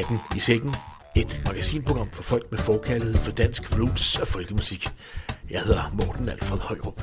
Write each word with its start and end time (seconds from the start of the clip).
Katten 0.00 0.18
i 0.36 0.40
sækken. 0.40 0.74
Et 1.16 1.42
magasinprogram 1.46 2.10
for 2.12 2.22
folk 2.22 2.50
med 2.50 2.58
forkærlighed 2.58 3.14
for 3.14 3.30
dansk 3.30 3.78
roots 3.78 4.18
og 4.18 4.26
folkemusik. 4.26 4.88
Jeg 5.50 5.60
hedder 5.60 5.90
Morten 5.92 6.28
Alfred 6.28 6.58
Højrup. 6.58 7.02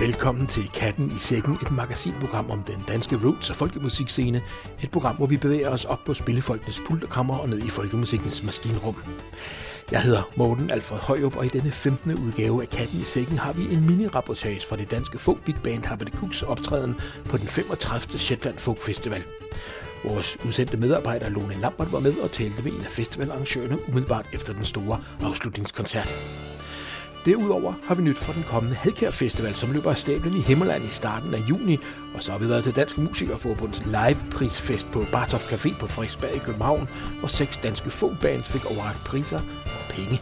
Velkommen 0.00 0.46
til 0.46 0.70
Katten 0.74 1.12
i 1.16 1.18
Sækken, 1.18 1.52
et 1.62 1.70
magasinprogram 1.70 2.50
om 2.50 2.62
den 2.62 2.84
danske 2.88 3.16
roots 3.24 3.50
og 3.50 3.56
folkemusikscene. 3.56 4.42
Et 4.82 4.90
program, 4.90 5.16
hvor 5.16 5.26
vi 5.26 5.36
bevæger 5.36 5.70
os 5.70 5.84
op 5.84 6.00
på 6.06 6.14
spillefolkenes 6.14 6.82
pulterkammer 6.86 7.38
og 7.38 7.48
ned 7.48 7.58
i 7.58 7.68
folkemusikkens 7.68 8.42
maskinrum. 8.42 8.96
Jeg 9.92 10.02
hedder 10.02 10.30
Morten 10.36 10.70
Alfred 10.70 10.98
Højup, 10.98 11.36
og 11.36 11.46
i 11.46 11.48
denne 11.48 11.72
15. 11.72 12.14
udgave 12.14 12.62
af 12.62 12.68
Katten 12.68 13.00
i 13.00 13.02
Sækken 13.02 13.38
har 13.38 13.52
vi 13.52 13.62
en 13.62 13.86
mini-rapportage 13.86 14.66
fra 14.68 14.76
det 14.76 14.90
danske 14.90 15.18
folk 15.18 15.44
big 15.44 15.56
band 15.64 15.84
Happy 15.84 16.04
Cooks 16.16 16.42
optræden 16.42 17.00
på 17.24 17.36
den 17.36 17.46
35. 17.46 18.18
Shetland 18.18 18.58
Folk 18.58 18.78
Festival. 18.78 19.22
Vores 20.04 20.36
udsendte 20.44 20.76
medarbejder 20.76 21.28
Lone 21.28 21.54
Lambert 21.60 21.92
var 21.92 22.00
med 22.00 22.18
og 22.18 22.32
talte 22.32 22.62
med 22.62 22.72
en 22.72 22.84
af 22.84 22.90
festivalarrangørerne 22.90 23.88
umiddelbart 23.88 24.26
efter 24.32 24.52
den 24.52 24.64
store 24.64 25.00
afslutningskoncert. 25.22 26.14
Derudover 27.26 27.74
har 27.84 27.94
vi 27.94 28.02
nyt 28.02 28.18
fra 28.18 28.32
den 28.32 28.42
kommende 28.42 28.76
Halkær 28.76 29.10
Festival, 29.10 29.54
som 29.54 29.72
løber 29.72 29.90
af 29.90 29.96
stablen 29.96 30.34
i 30.36 30.40
Himmerland 30.40 30.84
i 30.84 30.88
starten 30.88 31.34
af 31.34 31.38
juni. 31.38 31.78
Og 32.14 32.22
så 32.22 32.32
har 32.32 32.38
vi 32.38 32.48
været 32.48 32.64
til 32.64 32.76
Dansk 32.76 32.98
Musikerforbunds 32.98 33.82
live-prisfest 33.86 34.90
på 34.90 35.04
Bartof 35.12 35.52
Café 35.52 35.78
på 35.80 35.86
Frederiksberg 35.86 36.34
i 36.34 36.38
København, 36.38 36.88
hvor 37.18 37.28
seks 37.28 37.56
danske 37.56 37.90
folkbands 37.90 38.48
fik 38.48 38.70
overragt 38.70 38.98
priser 39.04 39.40
og 39.64 39.84
penge. 39.90 40.20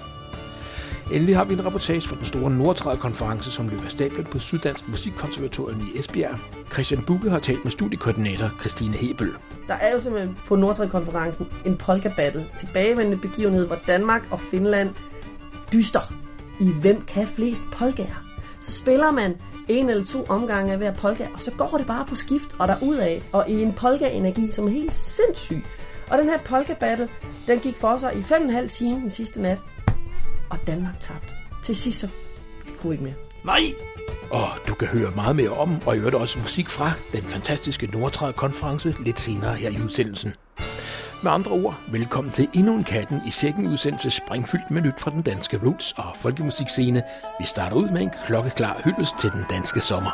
Endelig 1.12 1.36
har 1.36 1.44
vi 1.44 1.54
en 1.54 1.64
rapportage 1.64 2.00
fra 2.00 2.16
den 2.16 2.24
store 2.24 2.50
Nordtræd-konference, 2.50 3.50
som 3.50 3.68
løber 3.68 3.88
stablen 3.88 4.24
på 4.24 4.38
Syddansk 4.38 4.88
Musikkonservatorium 4.88 5.80
i 5.80 5.98
Esbjerg. 5.98 6.38
Christian 6.72 7.02
Bugge 7.02 7.30
har 7.30 7.38
talt 7.38 7.64
med 7.64 7.72
studiekoordinator 7.72 8.50
Christine 8.60 8.92
Hebel. 8.92 9.28
Der 9.68 9.74
er 9.74 9.92
jo 9.92 10.00
simpelthen 10.00 10.38
på 10.46 10.56
Nordtræd-konferencen 10.56 11.46
en 11.64 11.76
polka 11.76 12.10
battle, 12.16 12.46
tilbagevendende 12.58 13.16
begivenhed, 13.16 13.66
hvor 13.66 13.78
Danmark 13.86 14.22
og 14.30 14.40
Finland 14.40 14.90
dyster 15.72 16.23
i 16.60 16.72
Hvem 16.80 17.04
kan 17.04 17.26
flest 17.26 17.62
polkaer. 17.72 18.24
Så 18.62 18.72
spiller 18.72 19.10
man 19.10 19.36
en 19.68 19.90
eller 19.90 20.04
to 20.04 20.24
omgange 20.24 20.72
af 20.72 20.78
hver 20.78 20.94
polka, 20.94 21.26
og 21.34 21.40
så 21.40 21.50
går 21.50 21.74
det 21.78 21.86
bare 21.86 22.06
på 22.06 22.14
skift 22.14 22.56
og 22.58 22.68
derudad, 22.68 23.20
og 23.32 23.48
i 23.48 23.62
en 23.62 23.72
polka-energi, 23.72 24.52
som 24.52 24.66
er 24.66 24.70
helt 24.70 24.94
sindssyg. 24.94 25.64
Og 26.10 26.18
den 26.18 26.28
her 26.28 26.38
polka 26.38 26.74
battle, 26.74 27.08
den 27.46 27.58
gik 27.58 27.76
for 27.76 27.96
sig 27.96 28.16
i 28.16 28.20
5,5 28.20 28.68
timer 28.68 28.98
den 28.98 29.10
sidste 29.10 29.42
nat, 29.42 29.58
og 30.50 30.58
Danmark 30.66 31.00
tabte. 31.00 31.34
Til 31.64 31.76
sidst 31.76 32.00
så 32.00 32.08
kunne 32.80 32.94
ikke 32.94 33.04
mere. 33.04 33.14
Nej! 33.44 33.60
Og 34.30 34.48
du 34.68 34.74
kan 34.74 34.88
høre 34.88 35.12
meget 35.14 35.36
mere 35.36 35.50
om, 35.50 35.76
og 35.86 35.96
i 35.96 35.98
øvrigt 35.98 36.16
også 36.16 36.38
musik 36.38 36.68
fra 36.68 36.92
den 37.12 37.22
fantastiske 37.22 37.86
Nordtræde-konference 37.86 38.94
lidt 39.04 39.20
senere 39.20 39.54
her 39.54 39.70
i 39.70 39.82
udsendelsen. 39.84 40.34
Med 41.24 41.32
andre 41.32 41.50
ord, 41.50 41.80
velkommen 41.86 42.32
til 42.32 42.48
endnu 42.54 42.74
en 42.74 42.84
Katten 42.84 43.20
i 43.26 43.30
sækken 43.30 43.66
udsendelse 43.66 44.10
springfyldt 44.10 44.70
med 44.70 44.82
nyt 44.82 45.00
fra 45.00 45.10
den 45.10 45.22
danske 45.22 45.58
roots 45.64 45.92
og 45.92 46.04
folkemusikscene. 46.16 47.02
Vi 47.40 47.46
starter 47.46 47.76
ud 47.76 47.88
med 47.88 48.02
en 48.02 48.10
klokkeklar 48.26 48.80
hyldest 48.84 49.14
til 49.20 49.30
den 49.30 49.44
danske 49.50 49.80
sommer. 49.80 50.10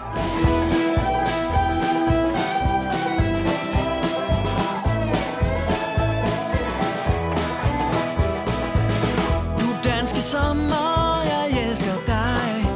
Du 9.61 9.89
danske 9.89 10.21
sommer, 10.21 11.23
jeg 11.33 11.71
elsker 11.71 11.97
dig 12.07 12.67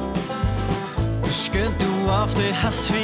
Skønt 1.25 1.81
du 1.81 2.11
ofte 2.11 2.43
har 2.43 2.71
sveget 2.71 3.03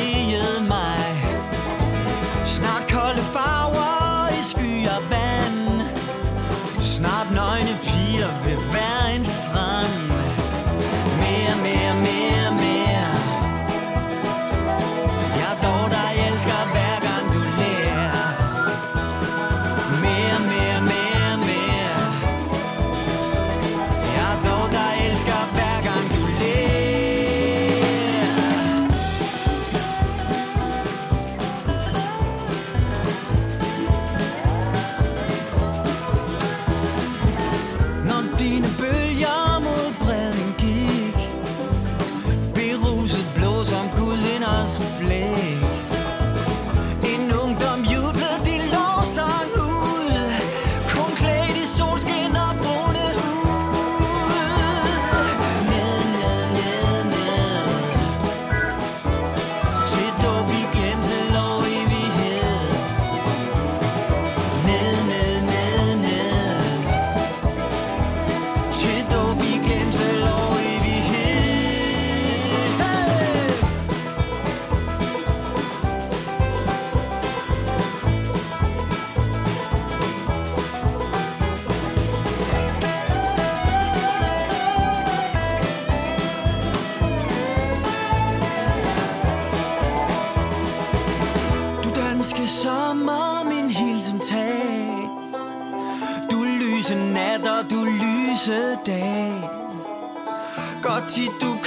Godt 101.00 101.12
tit 101.14 101.59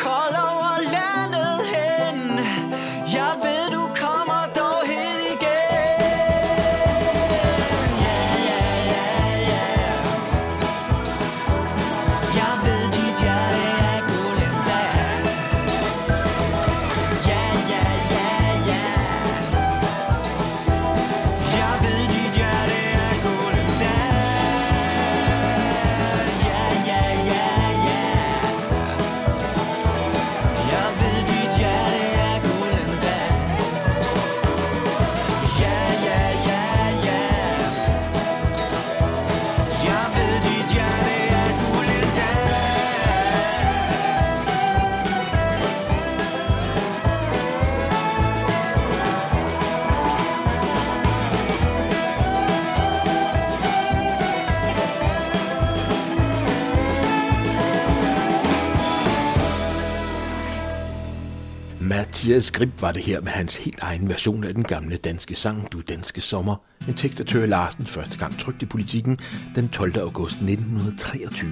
Mathias 62.24 62.52
Grib 62.52 62.82
var 62.82 62.92
det 62.92 63.04
her 63.04 63.22
med 63.22 63.32
hans 63.32 63.58
helt 63.58 63.80
egen 63.82 64.10
version 64.10 64.44
af 64.44 64.54
den 64.54 64.64
gamle 64.64 64.98
danske 64.98 65.36
sang 65.36 65.72
Du 65.72 65.82
Danske 65.82 66.22
Sommer. 66.22 66.56
En 66.88 66.94
tekst 66.94 67.20
af 67.20 67.26
Tøre 67.26 67.48
Larsen 67.48 67.86
første 67.86 68.18
gang 68.18 68.40
trygt 68.40 68.62
i 68.62 68.66
politikken 68.66 69.18
den 69.56 69.70
12. 69.70 69.98
august 69.98 70.36
1923. 70.36 71.52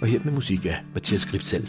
Og 0.00 0.08
her 0.08 0.20
med 0.24 0.32
musik 0.32 0.64
af 0.64 0.76
Mathias 0.94 1.26
Grib 1.26 1.42
selv. 1.42 1.68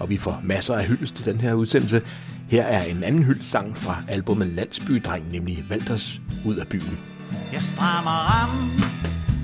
og 0.00 0.10
vi 0.10 0.16
får 0.16 0.40
masser 0.44 0.74
af 0.74 0.86
hyldest 0.86 1.14
til 1.14 1.24
den 1.24 1.40
her 1.40 1.54
udsendelse. 1.54 2.02
Her 2.48 2.62
er 2.62 2.84
en 2.84 3.02
anden 3.02 3.24
hyldesang 3.24 3.78
fra 3.78 4.02
albumet 4.08 4.48
Landsbydreng, 4.48 5.32
nemlig 5.32 5.64
Valters 5.68 6.20
Ud 6.44 6.56
af 6.56 6.68
byen. 6.68 6.98
Jeg 7.52 7.62
strammer 7.62 8.10
ram 8.10 8.70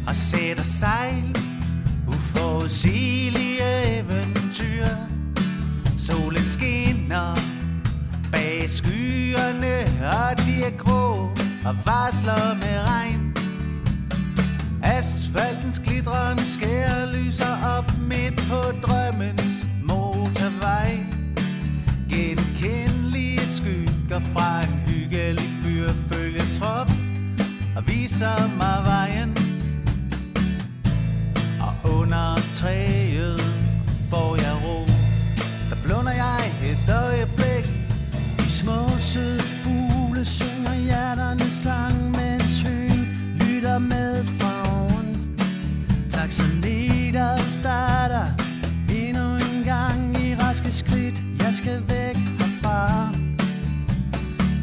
og 0.09 0.17
sætter 0.17 0.65
sejl 0.65 1.37
Uforudsigelige 2.09 3.99
eventyr 3.99 4.87
Solen 5.97 6.49
skinner 6.49 7.56
bag 8.67 8.71
skyerne 8.71 9.77
Og 10.13 10.39
de 10.39 10.65
er 10.65 10.77
grå 10.79 11.31
og 11.67 11.77
varsler 11.85 12.55
med 12.55 12.89
regn. 12.89 13.35
Asfaltens 14.83 15.79
glitrende 15.85 16.43
skær 16.43 17.07
lyser 17.15 17.57
op 17.77 17.93
midt 18.09 18.37
på 18.51 18.61
drømmens 18.87 19.67
motorvej. 19.83 20.99
Genkendelige 22.11 23.41
skygger 23.41 24.21
fra 24.33 24.63
en 24.63 24.81
hyggelig 24.89 25.49
fyr 25.63 25.91
følger 26.13 26.45
trop 26.61 26.91
og 27.77 27.89
viser 27.89 28.57
mig 28.59 28.79
vejen. 28.87 29.37
Og 31.61 31.91
under 31.99 32.37
træet 32.55 33.46
sang 41.67 41.99
Mens 42.17 42.63
høen 42.63 43.03
lytter 43.41 43.79
med 43.79 44.25
farven 44.39 45.09
Taxameteret 46.11 47.41
starter 47.41 48.27
Endnu 48.95 49.27
en 49.35 49.65
gang 49.65 50.17
i 50.23 50.35
raske 50.35 50.73
skridt. 50.73 51.23
Jeg 51.43 51.55
skal 51.55 51.83
væk 51.89 52.17
herfra. 52.39 53.11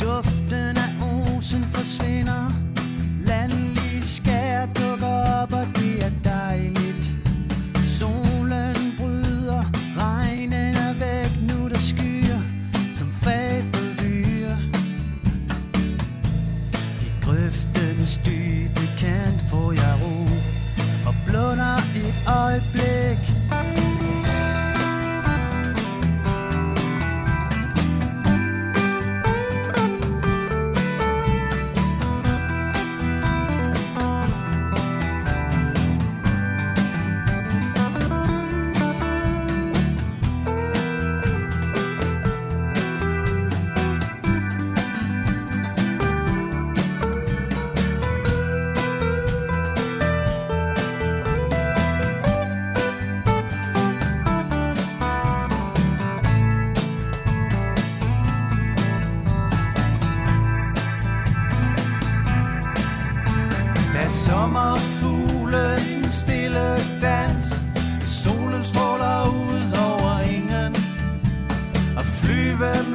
Duften 0.01 0.77
af 0.85 0.91
osen 1.01 1.63
forsvinder. 1.63 2.62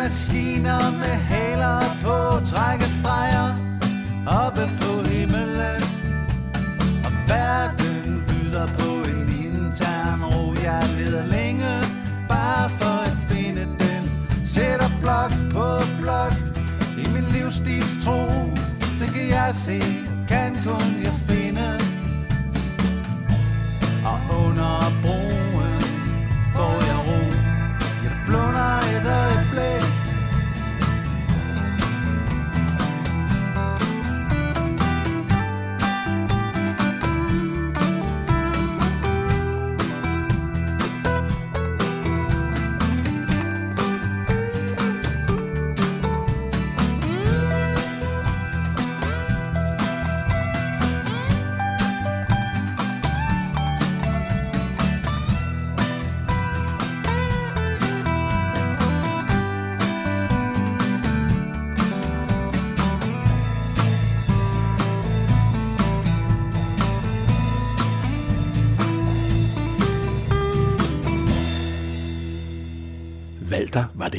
Maskiner 0.08 0.90
med 0.90 1.16
haler 1.30 1.80
på 2.04 2.46
Trækker 2.46 2.86
streger 2.86 3.48
oppe 4.26 4.64
på 4.80 4.92
himmelen 5.08 5.82
Og 7.06 7.12
verden 7.28 8.24
byder 8.28 8.66
på 8.66 8.90
en 9.10 9.28
intern 9.44 10.24
ro. 10.24 10.54
Jeg 10.62 10.82
leder 10.98 11.26
længe 11.26 11.72
bare 12.28 12.70
for 12.70 12.96
at 13.08 13.16
finde 13.30 13.60
den. 13.60 14.02
Sætter 14.46 14.90
blok 15.00 15.32
på 15.54 15.66
blok 16.00 16.34
i 17.02 17.04
min 17.14 17.24
livsstils 17.24 18.04
tro 18.04 18.20
Det 19.00 19.08
kan 19.14 19.28
jeg 19.28 19.50
se, 19.54 19.80
kan 20.28 20.50
kun 20.64 20.88
jeg 21.04 21.16
finde. 21.28 21.68
Og 24.10 24.18
under 24.46 24.72
broen 25.02 25.37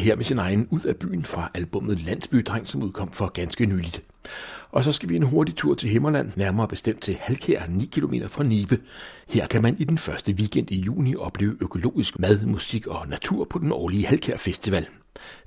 her 0.09 0.15
med 0.15 0.25
sin 0.25 0.39
egen 0.39 0.67
ud 0.69 0.81
af 0.81 0.95
byen 0.95 1.23
fra 1.23 1.51
albumet 1.53 2.01
Landsbydreng, 2.01 2.67
som 2.67 2.83
udkom 2.83 3.11
for 3.11 3.27
ganske 3.27 3.65
nyligt. 3.65 4.03
Og 4.71 4.83
så 4.83 4.91
skal 4.91 5.09
vi 5.09 5.15
en 5.15 5.23
hurtig 5.23 5.55
tur 5.55 5.73
til 5.73 5.89
Himmerland, 5.89 6.31
nærmere 6.35 6.67
bestemt 6.67 7.01
til 7.01 7.17
Halkær, 7.19 7.61
9 7.69 7.85
km 7.85 8.13
fra 8.27 8.43
Nibe. 8.43 8.79
Her 9.29 9.47
kan 9.47 9.61
man 9.61 9.75
i 9.79 9.83
den 9.83 9.97
første 9.97 10.33
weekend 10.33 10.71
i 10.71 10.79
juni 10.79 11.15
opleve 11.15 11.55
økologisk 11.61 12.19
mad, 12.19 12.45
musik 12.45 12.87
og 12.87 13.07
natur 13.07 13.45
på 13.45 13.59
den 13.59 13.71
årlige 13.71 14.05
Halkær 14.05 14.37
Festival. 14.37 14.87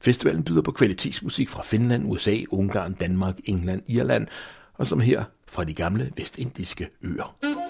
Festivalen 0.01 0.43
byder 0.43 0.63
på 0.63 0.73
kvalitetsmusik 0.73 1.49
fra 1.49 1.63
Finland, 1.63 2.13
USA, 2.13 2.37
Ungarn, 2.51 2.93
Danmark, 2.93 3.39
England, 3.45 3.83
Irland, 3.87 4.27
og 4.75 4.87
som 4.87 5.01
her 5.01 5.25
fra 5.49 5.65
de 5.65 5.75
gamle 5.75 6.11
vestindiske 6.17 6.89
øer. 7.03 7.62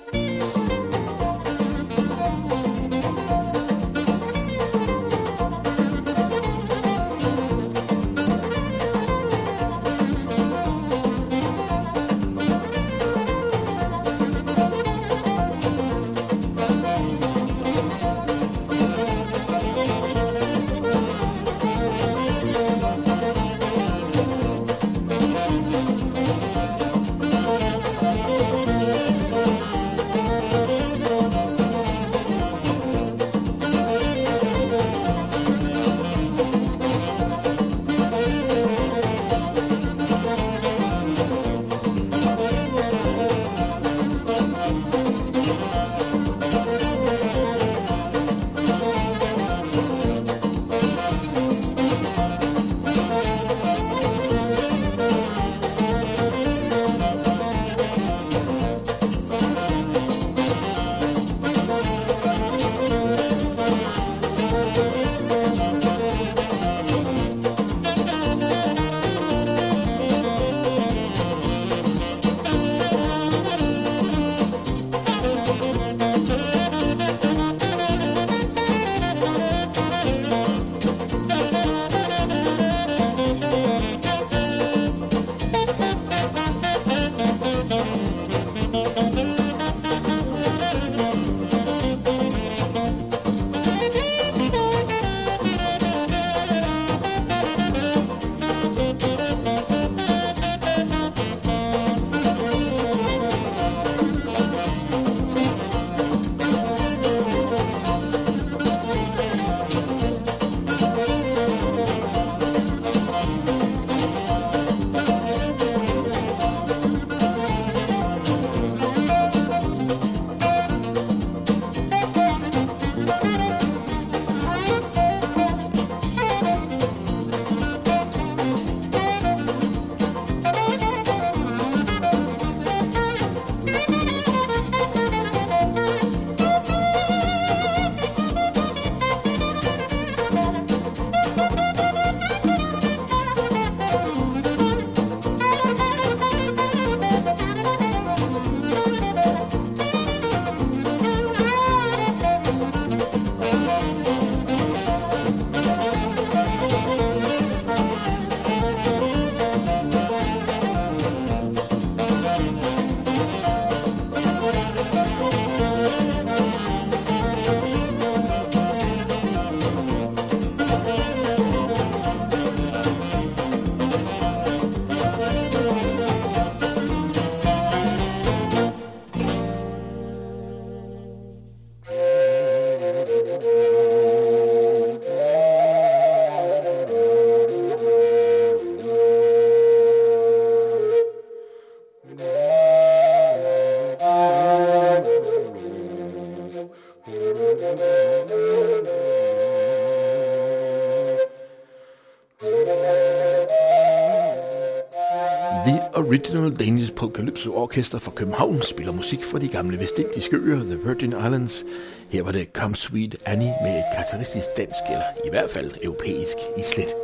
Original 206.13 206.51
Danish 206.51 206.95
Pocalypse 206.95 207.51
Orchestra 207.51 207.99
fra 207.99 208.13
København 208.15 208.63
spiller 208.63 208.93
musik 208.93 209.25
fra 209.25 209.39
de 209.39 209.49
gamle 209.49 209.79
vestindiske 209.79 210.37
øer, 210.37 210.63
The 210.63 210.79
Virgin 210.85 211.09
Islands. 211.09 211.65
Her 212.09 212.23
var 212.23 212.33
det 212.33 212.49
Come 212.53 212.75
Sweet 212.75 213.17
Annie 213.27 213.55
med 213.63 213.79
et 213.79 213.85
karakteristisk 213.95 214.47
dansk, 214.57 214.83
eller 214.91 215.05
i 215.27 215.31
hvert 215.31 215.51
fald 215.51 215.71
europæisk 215.83 216.37
islet. 216.59 216.95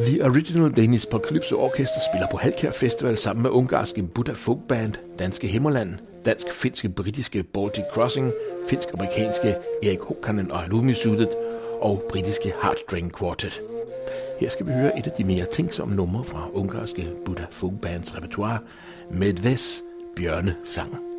The 0.00 0.24
Original 0.24 0.70
Danish 0.70 1.08
Pocalypse 1.08 1.56
Orchestra 1.56 2.00
spiller 2.10 2.26
på 2.30 2.36
Halkær 2.36 2.70
Festival 2.70 3.16
sammen 3.16 3.42
med 3.42 3.50
ungarske 3.50 4.02
Buddha 4.02 4.32
Folk 4.32 4.60
Band, 4.68 4.94
danske 5.18 5.46
Himmerland, 5.46 5.94
dansk-finske 6.24 6.88
britiske 6.88 7.42
Baltic 7.42 7.84
Crossing, 7.92 8.32
finsk-amerikanske 8.68 9.56
Erik 9.82 10.00
Hokanen 10.00 10.50
og 10.52 10.60
Lumi 10.68 10.94
Sudet 10.94 11.30
og 11.80 12.02
britiske 12.08 12.52
Heartstring 12.62 13.18
Quartet. 13.18 13.62
Her 14.40 14.48
skal 14.48 14.66
vi 14.66 14.72
høre 14.72 14.98
et 14.98 15.06
af 15.06 15.12
de 15.12 15.24
mere 15.24 15.46
tænksomme 15.52 15.94
numre 15.94 16.24
fra 16.24 16.48
ungarske 16.52 17.08
Buddha 17.24 17.44
Folk 17.50 17.80
Bands 17.82 18.16
repertoire, 18.16 18.58
Medves 19.10 19.82
Bjørnesang. 20.16 20.66
sang. 20.66 21.09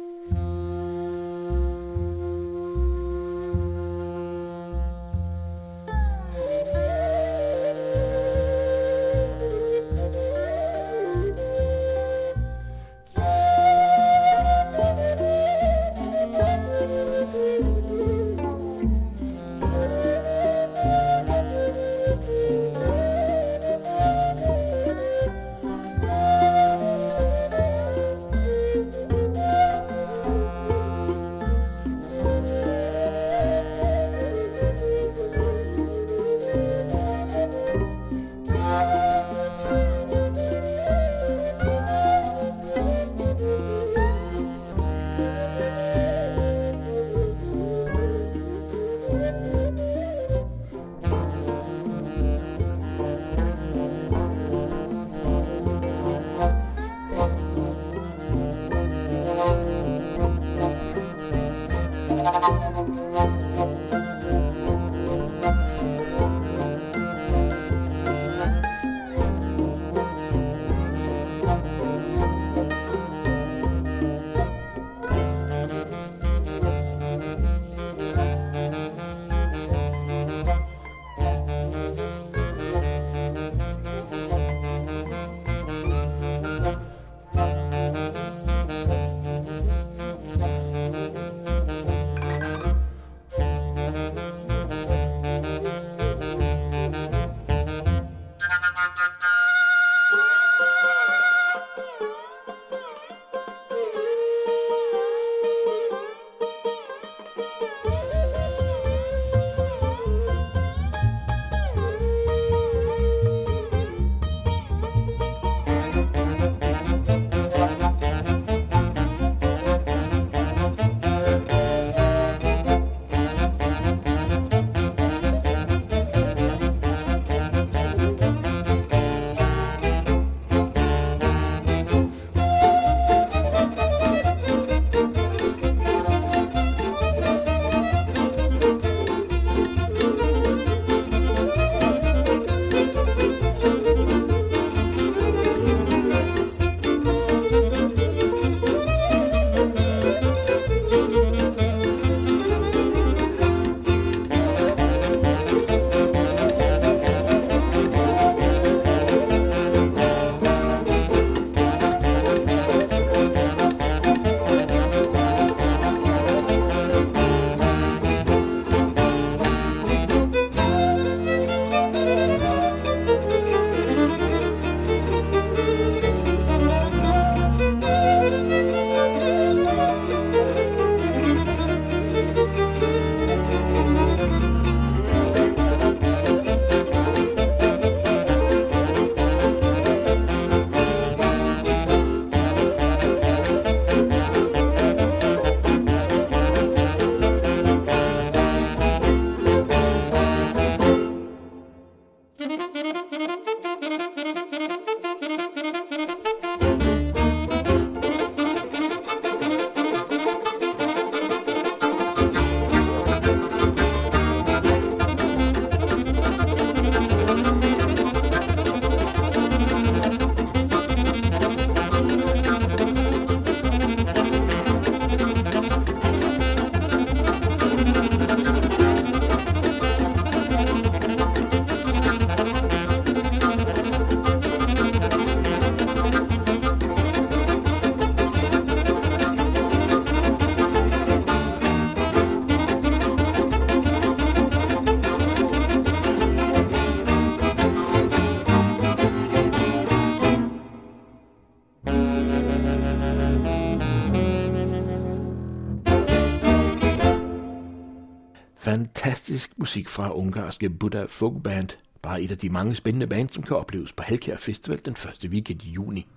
Musik 259.72 259.90
fra 259.90 260.14
ungarske 260.14 260.70
Buddha 260.70 261.06
Folk 261.10 261.44
Band 261.44 261.68
Bare 262.02 262.22
et 262.22 262.32
af 262.32 262.38
de 262.38 262.50
mange 262.50 262.76
spændende 262.76 263.08
bands, 263.08 263.34
som 263.34 263.44
kan 263.44 263.58
opleves 263.58 263.94
på 263.94 264.04
Halkær 264.04 264.38
Festival 264.38 264.80
den 264.86 264.96
første 264.96 265.30
weekend 265.30 265.64
i 265.64 265.70
juni. 265.70 266.08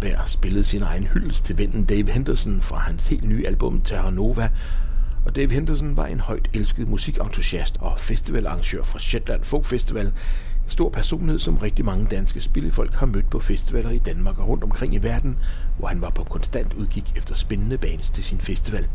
Jensberg 0.05 0.29
spillede 0.29 0.63
sin 0.63 0.81
egen 0.81 1.03
hyldest 1.03 1.45
til 1.45 1.57
vennen 1.57 1.85
Dave 1.85 2.11
Henderson 2.11 2.61
fra 2.61 2.77
hans 2.77 3.07
helt 3.07 3.23
nye 3.23 3.47
album 3.47 3.81
Terra 3.81 4.09
Nova, 4.09 4.49
og 5.25 5.35
Dave 5.35 5.51
Henderson 5.51 5.97
var 5.97 6.05
en 6.05 6.19
højt 6.19 6.49
elsket 6.53 6.89
musikentusiast 6.89 7.77
og 7.79 7.99
festivalarrangør 7.99 8.83
fra 8.83 8.99
Shetland 8.99 9.43
Folk 9.43 9.65
Festival, 9.65 10.05
en 10.05 10.13
stor 10.67 10.89
personlighed, 10.89 11.39
som 11.39 11.57
rigtig 11.57 11.85
mange 11.85 12.05
danske 12.05 12.41
spillefolk 12.41 12.93
har 12.93 13.05
mødt 13.05 13.29
på 13.29 13.39
festivaler 13.39 13.89
i 13.89 13.97
Danmark 13.97 14.39
og 14.39 14.47
rundt 14.47 14.63
omkring 14.63 14.95
i 14.95 14.97
verden, 14.97 15.39
hvor 15.77 15.87
han 15.87 16.01
var 16.01 16.09
på 16.09 16.23
konstant 16.23 16.73
udkig 16.73 17.03
efter 17.15 17.35
spændende 17.35 17.77
bands 17.77 18.09
til 18.09 18.23
sin 18.23 18.39
festival. 18.39 18.87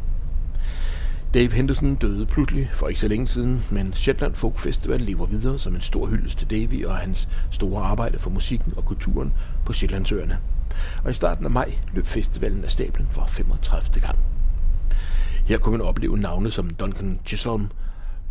Dave 1.34 1.52
Henderson 1.52 1.94
døde 1.94 2.26
pludselig 2.26 2.70
for 2.72 2.88
ikke 2.88 3.00
så 3.00 3.08
længe 3.08 3.28
siden, 3.28 3.64
men 3.70 3.92
Shetland 3.92 4.34
Folk 4.34 4.58
Festival 4.58 5.00
lever 5.00 5.26
videre 5.26 5.58
som 5.58 5.74
en 5.74 5.80
stor 5.80 6.06
hyldest 6.06 6.38
til 6.38 6.50
Davy 6.50 6.84
og 6.84 6.96
hans 6.96 7.28
store 7.50 7.82
arbejde 7.82 8.18
for 8.18 8.30
musikken 8.30 8.72
og 8.76 8.84
kulturen 8.84 9.32
på 9.66 9.72
Shetlandsøerne. 9.72 10.38
Og 11.04 11.10
i 11.10 11.14
starten 11.14 11.44
af 11.44 11.50
maj 11.50 11.72
løb 11.94 12.06
festivalen 12.06 12.64
af 12.64 12.70
stablen 12.70 13.08
for 13.10 13.26
35. 13.26 14.00
gang. 14.00 14.18
Her 15.44 15.58
kunne 15.58 15.78
man 15.78 15.86
opleve 15.86 16.18
navne 16.18 16.50
som 16.50 16.70
Duncan 16.70 17.20
Chisholm, 17.26 17.68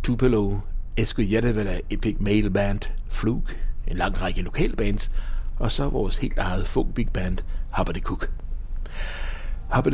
Tupelo, 0.02 0.58
Esko 0.96 1.22
Jettevela 1.22 1.80
Epic 1.90 2.16
Mail 2.20 2.50
Band, 2.50 2.80
Fluke, 3.08 3.56
en 3.86 3.96
lang 3.96 4.22
række 4.22 4.42
lokale 4.42 4.76
bands, 4.76 5.10
og 5.58 5.72
så 5.72 5.88
vores 5.88 6.16
helt 6.16 6.38
eget 6.38 6.68
folk 6.68 6.94
big 6.94 7.08
band, 7.08 7.38
Habba 7.70 8.00
Cook. 8.00 8.39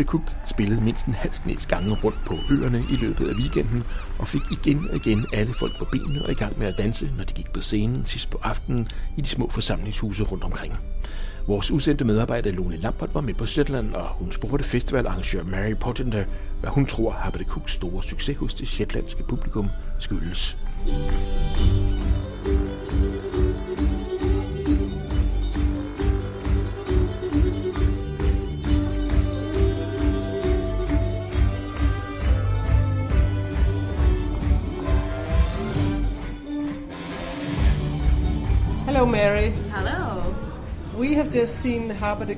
Cook 0.04 0.22
spillede 0.46 0.80
mindst 0.80 1.06
en 1.06 1.14
halv 1.14 1.32
snes 1.32 1.66
gange 1.66 1.94
rundt 2.04 2.18
på 2.26 2.38
øerne 2.50 2.84
i 2.90 2.96
løbet 2.96 3.28
af 3.28 3.34
weekenden, 3.34 3.84
og 4.18 4.28
fik 4.28 4.42
igen 4.50 4.90
og 4.90 4.96
igen 4.96 5.26
alle 5.32 5.54
folk 5.54 5.78
på 5.78 5.84
benene 5.92 6.24
og 6.24 6.32
i 6.32 6.34
gang 6.34 6.58
med 6.58 6.66
at 6.66 6.78
danse, 6.78 7.10
når 7.16 7.24
de 7.24 7.34
gik 7.34 7.52
på 7.52 7.60
scenen 7.60 8.04
sidst 8.04 8.30
på 8.30 8.38
aftenen 8.42 8.86
i 9.16 9.20
de 9.20 9.28
små 9.28 9.50
forsamlingshuse 9.50 10.24
rundt 10.24 10.44
omkring. 10.44 10.78
Vores 11.46 11.70
udsendte 11.70 12.04
medarbejder 12.04 12.52
Lone 12.52 12.76
Lambert 12.76 13.14
var 13.14 13.20
med 13.20 13.34
på 13.34 13.46
Shetland, 13.46 13.94
og 13.94 14.08
hun 14.08 14.32
spurgte 14.32 14.64
festivalarrangør 14.64 15.42
Mary 15.42 15.74
Pottinger, 15.80 16.24
hvad 16.60 16.70
hun 16.70 16.86
tror 16.86 17.32
Cooks 17.48 17.72
store 17.72 18.02
succes 18.02 18.36
hos 18.36 18.54
det 18.54 18.68
shetlandske 18.68 19.22
publikum 19.22 19.68
skyldes. 19.98 20.56
Hello, 38.96 39.12
Mary. 39.12 39.50
Hello. 39.72 40.35
We 40.96 41.12
have 41.16 41.28
just 41.28 41.56
seen 41.56 41.90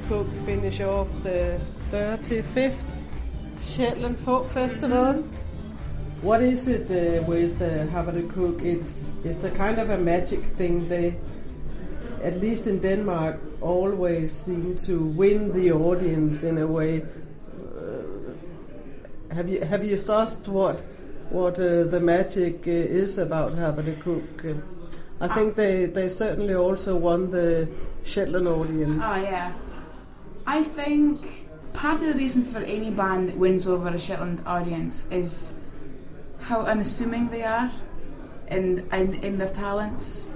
Cook 0.08 0.26
finish 0.44 0.80
off 0.80 1.08
the 1.22 1.60
35th 1.92 2.84
Shetland 3.62 4.18
Folk 4.18 4.50
Festival. 4.50 5.22
What 6.20 6.42
is 6.42 6.66
it 6.66 6.90
uh, 6.90 7.22
with 7.26 7.62
uh, 7.62 7.86
Cook? 8.34 8.62
It's 8.62 9.12
it's 9.22 9.44
a 9.44 9.52
kind 9.52 9.78
of 9.78 9.90
a 9.90 9.98
magic 9.98 10.42
thing. 10.56 10.88
They, 10.88 11.14
at 12.24 12.40
least 12.40 12.66
in 12.66 12.80
Denmark, 12.80 13.38
always 13.60 14.32
seem 14.32 14.76
to 14.78 14.98
win 14.98 15.52
the 15.52 15.70
audience 15.70 16.42
in 16.42 16.58
a 16.58 16.66
way. 16.66 17.02
Uh, 17.02 17.04
have 19.32 19.48
you 19.48 19.60
have 19.60 19.84
you 19.84 19.94
sussed 19.94 20.48
what 20.48 20.80
what 21.30 21.56
uh, 21.60 21.84
the 21.84 22.00
magic 22.00 22.66
uh, 22.66 23.02
is 23.02 23.16
about 23.16 23.52
Haberdecook. 23.52 24.44
Uh, 24.44 24.54
I 25.20 25.28
think 25.28 25.56
they, 25.56 25.86
they 25.86 26.08
certainly 26.08 26.54
also 26.54 26.94
won 26.96 27.30
the 27.30 27.68
Shetland 28.04 28.46
audience. 28.46 29.02
Oh 29.04 29.20
yeah, 29.20 29.52
I 30.46 30.62
think 30.62 31.48
part 31.72 32.00
of 32.02 32.08
the 32.08 32.14
reason 32.14 32.44
for 32.44 32.58
any 32.58 32.90
band 32.90 33.28
that 33.28 33.36
wins 33.36 33.66
over 33.66 33.88
a 33.88 33.98
Shetland 33.98 34.42
audience 34.46 35.06
is 35.10 35.52
how 36.40 36.62
unassuming 36.62 37.28
they 37.28 37.42
are 37.42 37.70
in, 38.48 38.88
in, 38.92 39.14
in 39.22 39.38
their 39.38 39.48
talents. 39.48 40.28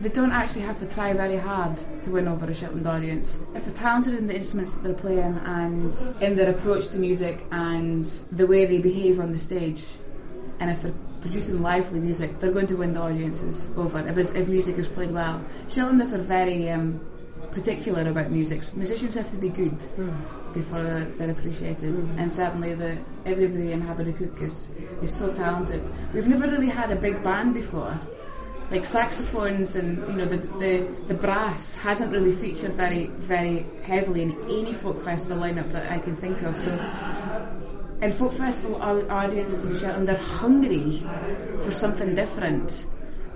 They 0.00 0.08
don't 0.08 0.32
actually 0.32 0.62
have 0.62 0.78
to 0.80 0.86
try 0.86 1.12
very 1.12 1.36
hard 1.36 1.80
to 2.02 2.10
win 2.10 2.28
over 2.28 2.46
a 2.46 2.54
Shetland 2.54 2.86
audience. 2.86 3.38
If 3.54 3.64
they're 3.64 3.74
talented 3.74 4.14
in 4.14 4.26
the 4.26 4.34
instruments 4.34 4.74
that 4.74 4.82
they're 4.82 4.92
playing 4.92 5.40
and 5.44 5.94
in 6.20 6.34
their 6.34 6.50
approach 6.50 6.88
to 6.90 6.98
music 6.98 7.46
and 7.50 8.04
the 8.30 8.46
way 8.46 8.66
they 8.66 8.78
behave 8.78 9.20
on 9.20 9.32
the 9.32 9.38
stage, 9.38 9.84
and 10.60 10.70
if 10.70 10.82
they're 10.82 10.94
producing 11.24 11.62
lively 11.62 12.00
music, 12.00 12.38
they're 12.38 12.52
going 12.52 12.66
to 12.66 12.76
win 12.76 12.92
the 12.92 13.00
audiences 13.00 13.70
over 13.78 13.98
if, 14.06 14.34
if 14.36 14.46
music 14.46 14.76
is 14.76 14.86
played 14.86 15.10
well. 15.10 15.42
Shetlanders 15.68 16.12
are 16.12 16.18
very 16.18 16.68
um, 16.70 17.00
particular 17.50 18.06
about 18.06 18.30
music. 18.30 18.62
Musicians 18.76 19.14
have 19.14 19.30
to 19.30 19.38
be 19.38 19.48
good 19.48 19.78
mm. 19.96 20.14
before 20.52 20.82
they're, 20.82 21.06
they're 21.16 21.30
appreciated, 21.30 21.94
mm. 21.94 22.18
and 22.18 22.30
certainly 22.30 22.74
the 22.74 22.98
everybody 23.24 23.72
in 23.72 23.80
Haberdecook 23.82 24.42
is 24.42 24.70
is 25.00 25.14
so 25.14 25.32
talented. 25.32 25.82
We've 26.12 26.28
never 26.28 26.46
really 26.46 26.68
had 26.68 26.90
a 26.90 26.96
big 26.96 27.22
band 27.24 27.54
before. 27.54 27.98
Like 28.70 28.84
saxophones 28.84 29.76
and 29.76 29.98
you 30.08 30.16
know 30.18 30.24
the, 30.26 30.38
the, 30.58 30.86
the 31.08 31.14
brass 31.14 31.76
hasn't 31.76 32.12
really 32.12 32.32
featured 32.32 32.74
very 32.74 33.06
very 33.32 33.66
heavily 33.82 34.22
in 34.22 34.32
any 34.44 34.74
folk 34.74 34.98
festival 35.02 35.38
lineup 35.42 35.72
that 35.72 35.90
I 35.90 35.98
can 35.98 36.16
think 36.16 36.42
of. 36.42 36.56
So 36.56 36.70
and 38.00 38.12
folk 38.12 38.32
festival 38.32 38.80
audiences 38.82 39.66
in 39.66 39.76
Shetland 39.78 40.08
they're 40.08 40.16
hungry 40.16 41.02
for 41.64 41.70
something 41.72 42.14
different. 42.14 42.86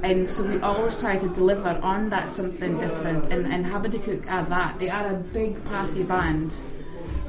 And 0.03 0.29
so 0.31 0.45
we 0.45 0.61
always 0.61 1.01
try 1.01 1.19
to 1.19 1.29
deliver 1.29 1.71
on 1.83 2.11
that 2.11 2.29
something 2.31 2.79
different. 2.79 3.33
And, 3.33 3.47
and 3.53 3.65
Haberdecook 3.65 4.31
are 4.31 4.45
that. 4.45 4.79
They 4.79 4.91
are 4.91 5.13
a 5.13 5.17
big 5.17 5.65
party 5.65 6.05
band. 6.05 6.55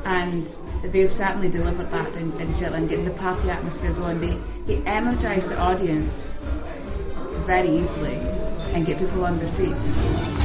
And 0.05 0.45
they've 0.83 1.11
certainly 1.11 1.49
delivered 1.49 1.89
that 1.91 2.13
in, 2.15 2.39
in 2.39 2.53
Shetland 2.55 2.89
getting 2.89 3.05
the 3.05 3.11
party 3.11 3.49
atmosphere 3.49 3.93
going. 3.93 4.19
They, 4.19 4.37
they 4.65 4.83
energise 4.85 5.47
the 5.47 5.59
audience 5.59 6.37
very 7.45 7.69
easily 7.69 8.17
and 8.73 8.85
get 8.85 8.99
people 8.99 9.25
on 9.25 9.39
their 9.39 9.49
feet 9.53 10.38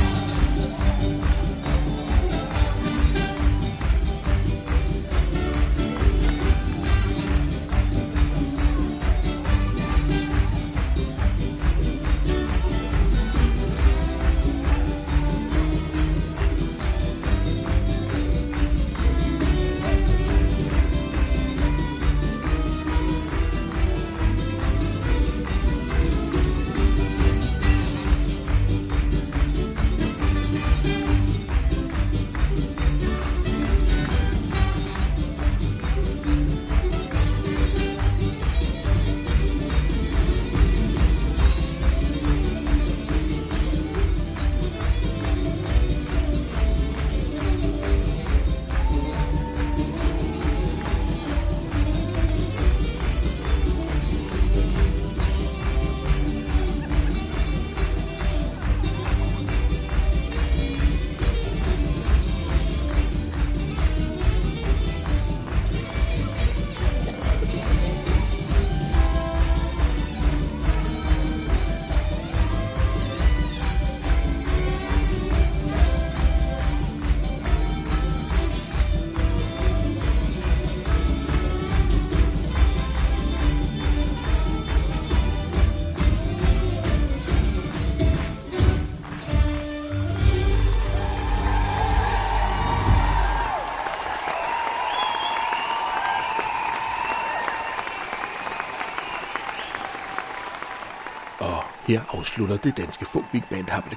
Her 101.94 102.16
afslutter 102.18 102.56
det 102.56 102.76
danske 102.76 103.04
folk 103.04 103.24
big 103.32 103.42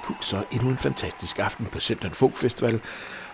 Kuk 0.04 0.18
så 0.22 0.44
endnu 0.52 0.70
en 0.70 0.78
fantastisk 0.78 1.40
aften 1.40 1.66
på 1.66 1.80
Center 1.80 2.10
Folk 2.10 2.36
Festival. 2.36 2.82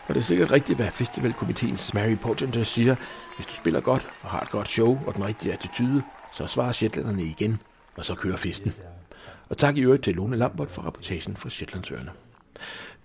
Og 0.07 0.15
det 0.15 0.17
er 0.17 0.23
sikkert 0.23 0.51
rigtigt, 0.51 0.77
hvad 0.77 0.91
festivalkomiteens 0.91 1.93
Mary 1.93 2.15
Portenter 2.15 2.63
siger. 2.63 2.95
Hvis 3.35 3.45
du 3.45 3.53
spiller 3.53 3.79
godt 3.79 4.07
og 4.21 4.29
har 4.29 4.39
et 4.39 4.49
godt 4.49 4.69
show 4.69 4.99
og 5.07 5.15
den 5.15 5.25
rigtige 5.25 5.53
attitude, 5.53 6.03
så 6.35 6.47
svarer 6.47 6.71
Shetlanderne 6.71 7.23
igen, 7.23 7.61
og 7.95 8.05
så 8.05 8.15
kører 8.15 8.37
festen. 8.37 8.73
Og 9.49 9.57
tak 9.57 9.77
i 9.77 9.81
øvrigt 9.81 10.03
til 10.03 10.15
Lone 10.15 10.37
Lambert 10.37 10.71
for 10.71 10.81
rapportagen 10.81 11.37
fra 11.37 11.49
Shetlandsøerne. 11.49 12.09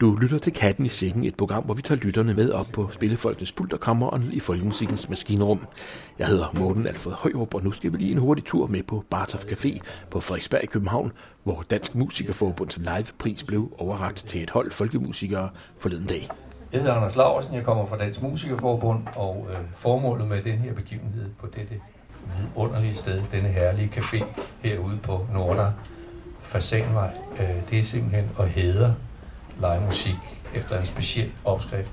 Du 0.00 0.16
lytter 0.16 0.38
til 0.38 0.52
Katten 0.52 0.86
i 0.86 0.88
Sækken, 0.88 1.24
et 1.24 1.34
program, 1.34 1.64
hvor 1.64 1.74
vi 1.74 1.82
tager 1.82 2.00
lytterne 2.00 2.34
med 2.34 2.50
op 2.50 2.66
på 2.72 2.90
Spillefolkenes 2.92 3.52
Pult 3.52 3.72
og 3.72 4.20
ned 4.20 4.32
i 4.32 4.40
Folkemusikkens 4.40 5.08
maskinrum. 5.08 5.66
Jeg 6.18 6.26
hedder 6.26 6.46
Morten 6.54 6.86
Alfred 6.86 7.12
Højrup, 7.12 7.54
og 7.54 7.64
nu 7.64 7.72
skal 7.72 7.92
vi 7.92 7.96
lige 7.96 8.12
en 8.12 8.18
hurtig 8.18 8.44
tur 8.44 8.66
med 8.66 8.82
på 8.82 9.04
Bartof 9.10 9.44
Café 9.44 9.78
på 10.10 10.20
Frederiksberg 10.20 10.62
i 10.62 10.66
København, 10.66 11.12
hvor 11.44 11.64
Dansk 11.70 11.94
Musikerforbunds 11.94 12.78
livepris 12.78 13.44
blev 13.44 13.72
overragt 13.78 14.24
til 14.28 14.42
et 14.42 14.50
hold 14.50 14.70
folkemusikere 14.70 15.48
forleden 15.78 16.06
dag. 16.06 16.28
Jeg 16.72 16.80
hedder 16.80 16.94
Anders 16.94 17.16
Larsen, 17.16 17.54
jeg 17.54 17.64
kommer 17.64 17.86
fra 17.86 17.96
Dansk 17.96 18.22
Musikerforbund, 18.22 19.02
og 19.16 19.46
øh, 19.50 19.56
formålet 19.74 20.28
med 20.28 20.42
den 20.42 20.58
her 20.58 20.74
begivenhed 20.74 21.30
på 21.38 21.46
dette 21.46 21.74
vidunderlige 22.36 22.94
sted, 22.94 23.22
denne 23.32 23.48
herlige 23.48 23.90
café 23.96 24.24
herude 24.62 24.98
på 25.02 25.26
Nordre 25.32 25.72
Fasanvej, 26.40 27.10
øh, 27.40 27.70
det 27.70 27.78
er 27.78 27.84
simpelthen 27.84 28.30
at 28.38 28.48
hædre 28.48 28.94
lege 29.60 29.86
musik 29.86 30.14
efter 30.54 30.78
en 30.78 30.86
speciel 30.86 31.32
opskrift. 31.44 31.90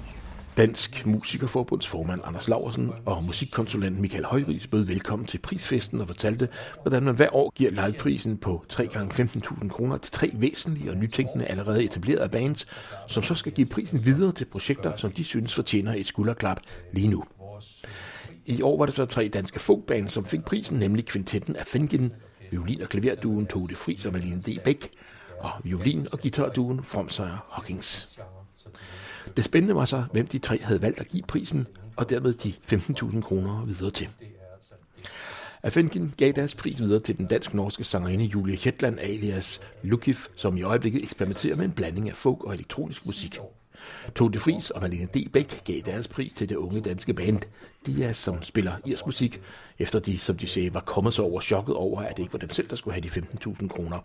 Dansk 0.58 1.06
Musikerforbunds 1.06 1.88
formand 1.88 2.22
Anders 2.24 2.48
Laversen 2.48 2.92
og 3.06 3.24
musikkonsulent 3.24 4.00
Michael 4.00 4.26
Højris 4.26 4.68
bød 4.68 4.86
velkommen 4.86 5.28
til 5.28 5.38
prisfesten 5.38 6.02
og 6.02 6.08
fortalte, 6.08 6.50
hvordan 6.82 7.04
man 7.04 7.16
hver 7.16 7.36
år 7.36 7.52
giver 7.56 7.72
liveprisen 7.72 8.38
på 8.38 8.66
3 8.70 8.88
gange 8.88 9.24
15.000 9.24 9.70
kroner 9.70 9.98
til 9.98 10.12
tre 10.12 10.32
væsentlige 10.34 10.92
og 10.92 10.98
nytænkende 10.98 11.46
allerede 11.46 11.84
etablerede 11.84 12.30
bands, 12.30 12.66
som 13.08 13.24
så 13.24 13.36
skal 13.36 13.52
give 13.52 13.68
prisen 13.68 14.06
videre 14.06 14.32
til 14.32 14.46
projekter, 14.46 14.96
som 14.98 15.12
de 15.12 15.24
synes 15.24 15.56
fortjener 15.56 15.94
et 15.94 16.08
skulderklap 16.08 16.58
lige 16.94 17.08
nu. 17.08 17.24
I 18.46 18.62
år 18.62 18.78
var 18.78 18.86
det 18.86 18.96
så 18.96 19.06
tre 19.06 19.28
danske 19.28 19.60
folkbands, 19.60 20.14
som 20.14 20.26
fik 20.26 20.46
prisen, 20.46 20.80
nemlig 20.80 21.06
kvintetten 21.06 21.56
af 21.56 21.66
Fengen, 21.66 22.14
violin- 22.52 22.82
og 22.82 22.90
klaverduen 22.90 23.46
Tote 23.46 23.76
Fris 23.76 24.06
og 24.06 24.14
Malene 24.14 24.42
D. 24.42 24.60
Bæk, 24.64 24.90
og 25.46 25.62
violin- 25.64 26.08
og 26.12 26.20
guitarduen 26.20 26.84
Fromsøjer 26.84 27.38
Hawkins. 27.52 28.10
Det 29.38 29.44
spændende 29.44 29.76
var 29.76 29.86
så, 29.86 30.04
hvem 30.12 30.28
de 30.28 30.40
tre 30.40 30.60
havde 30.62 30.82
valgt 30.82 31.00
at 31.00 31.08
give 31.08 31.24
prisen, 31.28 31.68
og 31.96 32.10
dermed 32.10 32.34
de 32.34 32.54
15.000 32.74 33.22
kroner 33.22 33.66
videre 33.66 33.92
til. 33.92 34.10
Afenkin 35.64 36.14
gav 36.18 36.32
deres 36.32 36.56
pris 36.56 36.80
videre 36.80 37.00
til 37.00 37.18
den 37.18 37.26
dansk-norske 37.26 37.84
sangerinde 37.84 38.26
Julie 38.26 38.58
Hetland 38.58 39.00
alias 39.00 39.62
Lukif, 39.84 40.28
som 40.36 40.58
i 40.58 40.64
øjeblikket 40.64 41.04
eksperimenterer 41.04 41.56
med 41.56 41.66
en 41.66 41.72
blanding 41.72 42.10
af 42.10 42.16
folk 42.16 42.44
og 42.44 42.54
elektronisk 42.54 43.06
musik. 43.06 43.40
Tote 44.16 44.40
Fris 44.40 44.70
og 44.70 44.82
Malene 44.82 45.06
D. 45.06 45.32
Bæk 45.34 45.62
gav 45.64 45.82
deres 45.86 46.08
pris 46.08 46.34
til 46.34 46.50
det 46.50 46.56
unge 46.56 46.82
danske 46.82 47.14
band 47.14 47.40
Dias, 47.86 48.18
som 48.18 48.44
spiller 48.44 48.72
irsk 48.86 49.06
musik, 49.06 49.42
efter 49.80 50.00
de, 50.00 50.20
som 50.20 50.38
de 50.38 50.48
sagde, 50.48 50.74
var 50.74 50.80
kommet 50.80 51.14
så 51.14 51.22
over 51.22 51.42
chokket 51.42 51.76
over, 51.76 52.02
at 52.02 52.18
det 52.18 52.24
ikke 52.24 52.34
var 52.34 52.40
dem 52.40 52.50
selv, 52.50 52.70
der 52.70 52.76
skulle 52.76 52.94
have 52.94 53.02
de 53.02 53.28
15.000 53.48 53.68
kroner. 53.68 54.00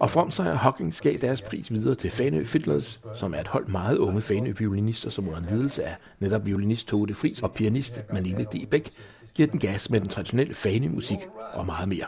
Og 0.00 0.10
Fromsejr 0.10 0.54
Hawkins 0.54 1.00
gav 1.00 1.12
deres 1.12 1.42
pris 1.42 1.72
videre 1.72 1.94
til 1.94 2.10
Fanø 2.10 2.44
Fiddlers, 2.44 3.00
som 3.14 3.34
er 3.34 3.40
et 3.40 3.48
hold 3.48 3.66
meget 3.66 3.98
unge 3.98 4.20
Fanø-violinister, 4.20 5.10
som 5.10 5.28
under 5.28 5.50
ledelse 5.50 5.84
af 5.84 5.96
netop 6.18 6.46
violinist 6.46 6.88
Tove 6.88 7.14
Fris 7.14 7.42
og 7.42 7.52
pianist 7.52 8.02
Malene 8.12 8.44
D. 8.44 8.68
Bæk, 8.70 8.90
giver 9.34 9.48
den 9.48 9.60
gas 9.60 9.90
med 9.90 10.00
den 10.00 10.08
traditionelle 10.08 10.54
Fanø-musik 10.54 11.18
og 11.52 11.66
meget 11.66 11.88
mere. 11.88 12.06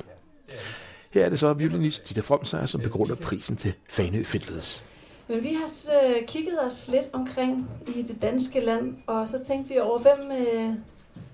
Her 1.11 1.25
er 1.25 1.29
det 1.29 1.39
så 1.39 1.53
violinist 1.53 2.09
Ditte 2.09 2.23
Fromsejr, 2.23 2.67
som 2.67 2.81
begrunder 2.81 3.15
prisen 3.15 3.57
til 3.57 3.73
Fanø 3.89 4.23
Fiddlers. 4.23 4.85
Men 5.29 5.43
vi 5.45 5.49
har 5.49 5.93
øh, 6.05 6.27
kigget 6.27 6.65
os 6.67 6.89
lidt 6.89 7.09
omkring 7.13 7.71
i 7.97 8.03
det 8.03 8.23
danske 8.23 8.61
land, 8.61 8.97
og 9.07 9.29
så 9.29 9.45
tænkte 9.45 9.75
vi 9.75 9.81
over, 9.81 9.99
hvem, 9.99 10.33
øh, 10.33 10.75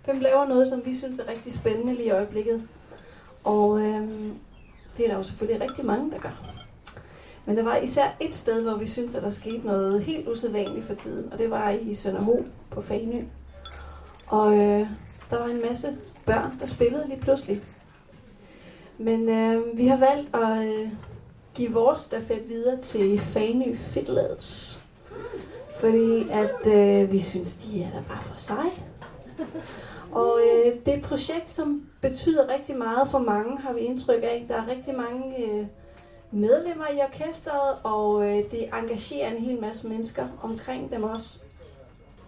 hvem 0.04 0.20
laver 0.20 0.48
noget, 0.48 0.68
som 0.68 0.82
vi 0.84 0.96
synes 0.96 1.18
er 1.18 1.28
rigtig 1.28 1.52
spændende 1.52 1.94
lige 1.94 2.06
i 2.06 2.10
øjeblikket. 2.10 2.62
Og 3.44 3.80
øh, 3.80 4.08
det 4.96 5.04
er 5.04 5.08
der 5.08 5.16
jo 5.16 5.22
selvfølgelig 5.22 5.62
rigtig 5.62 5.84
mange, 5.84 6.10
der 6.10 6.18
gør. 6.18 6.52
Men 7.46 7.56
der 7.56 7.62
var 7.62 7.76
især 7.76 8.16
et 8.20 8.34
sted, 8.34 8.62
hvor 8.62 8.74
vi 8.74 8.86
synes, 8.86 9.14
at 9.14 9.22
der 9.22 9.28
skete 9.28 9.66
noget 9.66 10.02
helt 10.02 10.28
usædvanligt 10.28 10.86
for 10.86 10.94
tiden, 10.94 11.32
og 11.32 11.38
det 11.38 11.50
var 11.50 11.70
i 11.70 11.94
Sønderho 11.94 12.44
på 12.70 12.80
Fanø. 12.80 13.22
Og 14.26 14.52
øh, 14.52 14.88
der 15.30 15.38
var 15.38 15.46
en 15.46 15.62
masse 15.68 15.96
børn, 16.26 16.58
der 16.60 16.66
spillede 16.66 17.08
lige 17.08 17.20
pludselig. 17.20 17.60
Men 18.98 19.28
øh, 19.28 19.78
vi 19.78 19.86
har 19.86 19.96
valgt 19.96 20.34
at 20.34 20.66
øh, 20.66 20.88
give 21.54 21.72
vores 21.72 22.00
stafet 22.00 22.48
videre 22.48 22.80
til 22.80 23.18
Fanø 23.18 23.74
Fiddlers. 23.74 24.82
Fordi 25.80 26.28
at 26.30 26.66
øh, 26.66 27.12
vi 27.12 27.20
synes, 27.20 27.52
de 27.52 27.82
er 27.82 27.90
der 27.90 28.02
bare 28.08 28.22
for 28.22 28.36
sig. 28.36 28.85
Og 30.12 30.40
øh, 30.40 30.72
det 30.86 30.94
er 30.94 30.98
et 30.98 31.04
projekt, 31.04 31.50
som 31.50 31.86
betyder 32.00 32.48
rigtig 32.48 32.78
meget 32.78 33.08
for 33.08 33.18
mange, 33.18 33.58
har 33.58 33.72
vi 33.72 33.80
indtryk 33.80 34.22
af. 34.22 34.44
Der 34.48 34.54
er 34.54 34.70
rigtig 34.70 34.94
mange 34.96 35.44
øh, 35.44 35.66
medlemmer 36.30 36.86
i 36.88 37.00
orkestret, 37.00 37.76
og 37.82 38.28
øh, 38.28 38.50
det 38.50 38.68
engagerer 38.72 39.30
en 39.30 39.42
hel 39.42 39.60
masse 39.60 39.88
mennesker 39.88 40.26
omkring 40.42 40.90
dem 40.90 41.02
også. 41.02 41.38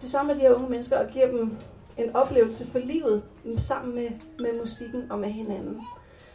Det 0.01 0.11
samme 0.11 0.33
med 0.33 0.41
de 0.41 0.47
her 0.47 0.55
unge 0.55 0.71
mennesker, 0.71 0.99
og 0.99 1.11
giver 1.11 1.27
dem 1.27 1.57
en 1.99 2.17
oplevelse 2.17 2.67
for 2.67 2.79
livet 2.79 3.23
sammen 3.57 3.95
med, 3.95 4.09
med 4.39 4.61
musikken 4.61 5.07
og 5.11 5.19
med 5.19 5.29
hinanden. 5.29 5.81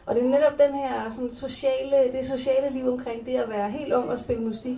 Og 0.06 0.16
det 0.16 0.24
er 0.24 0.28
netop 0.28 0.60
den 0.60 0.76
her 0.76 1.10
sådan 1.10 1.30
sociale, 1.30 2.12
det 2.14 2.26
sociale 2.26 2.70
liv 2.70 2.88
omkring 2.88 3.26
det 3.26 3.36
at 3.36 3.50
være 3.50 3.70
helt 3.70 3.94
ung 3.94 4.10
og 4.10 4.20
spille 4.20 4.44
musik, 4.44 4.78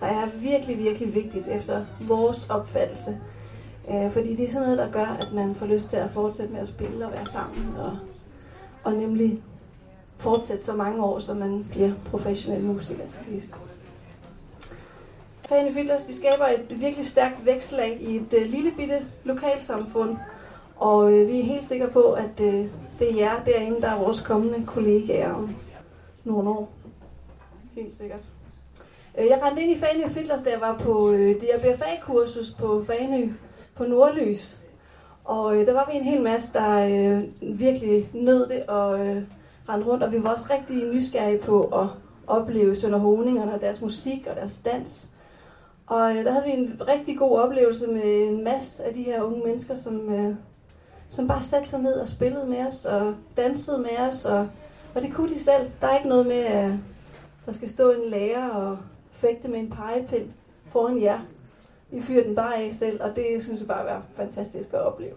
der 0.00 0.06
er 0.06 0.26
virkelig, 0.26 0.78
virkelig 0.78 1.14
vigtigt 1.14 1.46
efter 1.46 1.86
vores 2.00 2.50
opfattelse. 2.50 3.20
Øh, 3.92 4.10
fordi 4.10 4.34
det 4.34 4.48
er 4.48 4.50
sådan 4.50 4.62
noget, 4.62 4.78
der 4.78 4.90
gør, 4.90 5.06
at 5.20 5.32
man 5.34 5.54
får 5.54 5.66
lyst 5.66 5.90
til 5.90 5.96
at 5.96 6.10
fortsætte 6.10 6.52
med 6.52 6.60
at 6.60 6.68
spille 6.68 7.06
og 7.06 7.12
være 7.12 7.26
sammen. 7.26 7.76
Og, 7.76 7.98
og 8.84 8.92
nemlig 8.92 9.42
fortsætte 10.18 10.64
så 10.64 10.72
mange 10.72 11.04
år, 11.04 11.18
så 11.18 11.34
man 11.34 11.66
bliver 11.70 11.92
professionel 12.04 12.64
musiker 12.64 13.06
til 13.08 13.24
sidst. 13.24 13.60
Fane 15.48 15.72
Filters, 15.72 16.02
de 16.02 16.14
skaber 16.14 16.46
et 16.46 16.80
virkelig 16.80 17.06
stærkt 17.06 17.46
vækslag 17.46 17.98
i 18.00 18.16
et 18.16 18.32
øh, 18.32 18.50
lille 18.50 18.72
bitte 18.76 19.06
lokalsamfund. 19.24 20.16
Og 20.76 21.12
øh, 21.12 21.28
vi 21.28 21.40
er 21.40 21.44
helt 21.44 21.64
sikre 21.64 21.88
på, 21.88 22.12
at 22.12 22.40
øh, 22.40 22.66
det 22.98 23.12
er 23.12 23.16
jer 23.16 23.44
derinde, 23.44 23.80
der 23.80 23.88
er 23.88 23.98
vores 23.98 24.20
kommende 24.20 24.66
kollegaer 24.66 25.32
om 25.32 25.56
nogle 26.24 26.50
år. 26.50 26.72
Helt 27.74 27.94
sikkert. 27.94 28.28
Øh, 29.18 29.26
jeg 29.26 29.40
rendte 29.42 29.62
ind 29.62 29.72
i 29.72 29.76
Fanø 29.76 30.06
Fiddlers, 30.06 30.42
da 30.42 30.50
jeg 30.50 30.60
var 30.60 30.78
på 30.78 31.10
øh, 31.10 31.36
DRBFA-kursus 31.40 32.50
på 32.50 32.84
Fanø 32.84 33.28
på 33.74 33.84
Nordlys. 33.84 34.62
Og 35.24 35.56
øh, 35.56 35.66
der 35.66 35.72
var 35.72 35.88
vi 35.92 35.96
en 35.96 36.04
hel 36.04 36.22
masse, 36.22 36.52
der 36.52 36.78
øh, 36.78 37.24
virkelig 37.58 38.10
nød 38.14 38.48
det 38.48 38.62
og 38.66 39.06
øh, 39.06 39.22
rendte 39.68 39.86
rundt. 39.86 40.02
Og 40.02 40.12
vi 40.12 40.22
var 40.22 40.30
også 40.30 40.46
rigtig 40.50 40.92
nysgerrige 40.92 41.38
på 41.38 41.62
at 41.64 41.86
opleve 42.26 42.74
Sønderhoningerne 42.74 43.54
og 43.54 43.60
deres 43.60 43.80
musik 43.80 44.26
og 44.26 44.36
deres 44.36 44.58
dans. 44.58 45.08
Og 45.86 46.16
øh, 46.16 46.24
der 46.24 46.32
havde 46.32 46.44
vi 46.44 46.50
en 46.50 46.80
rigtig 46.88 47.18
god 47.18 47.38
oplevelse 47.38 47.86
med 47.86 48.28
en 48.28 48.44
masse 48.44 48.84
af 48.84 48.94
de 48.94 49.02
her 49.02 49.22
unge 49.22 49.42
mennesker, 49.44 49.74
som, 49.74 50.14
øh, 50.14 50.34
som 51.08 51.28
bare 51.28 51.42
satte 51.42 51.68
sig 51.68 51.80
ned 51.80 51.94
og 51.94 52.08
spillede 52.08 52.46
med 52.46 52.66
os 52.66 52.84
og 52.84 53.14
dansede 53.36 53.78
med 53.78 53.98
os. 54.08 54.24
Og, 54.24 54.48
og 54.94 55.02
det 55.02 55.14
kunne 55.14 55.28
de 55.28 55.38
selv. 55.38 55.70
Der 55.80 55.86
er 55.86 55.96
ikke 55.96 56.08
noget 56.08 56.26
med, 56.26 56.36
at 56.36 56.72
der 57.46 57.52
skal 57.52 57.68
stå 57.68 57.90
en 57.90 58.10
lærer 58.10 58.48
og 58.48 58.78
fægte 59.10 59.48
med 59.48 59.58
en 59.58 59.70
pegepind 59.70 60.30
foran 60.66 61.02
jer. 61.02 61.20
I 61.92 62.00
fyrer 62.00 62.22
den 62.22 62.34
bare 62.34 62.56
af 62.56 62.72
selv, 62.72 63.02
og 63.02 63.16
det 63.16 63.42
synes 63.42 63.60
jeg 63.60 63.68
bare 63.68 63.88
er 63.88 64.00
fantastisk 64.16 64.68
at 64.72 64.80
opleve. 64.80 65.14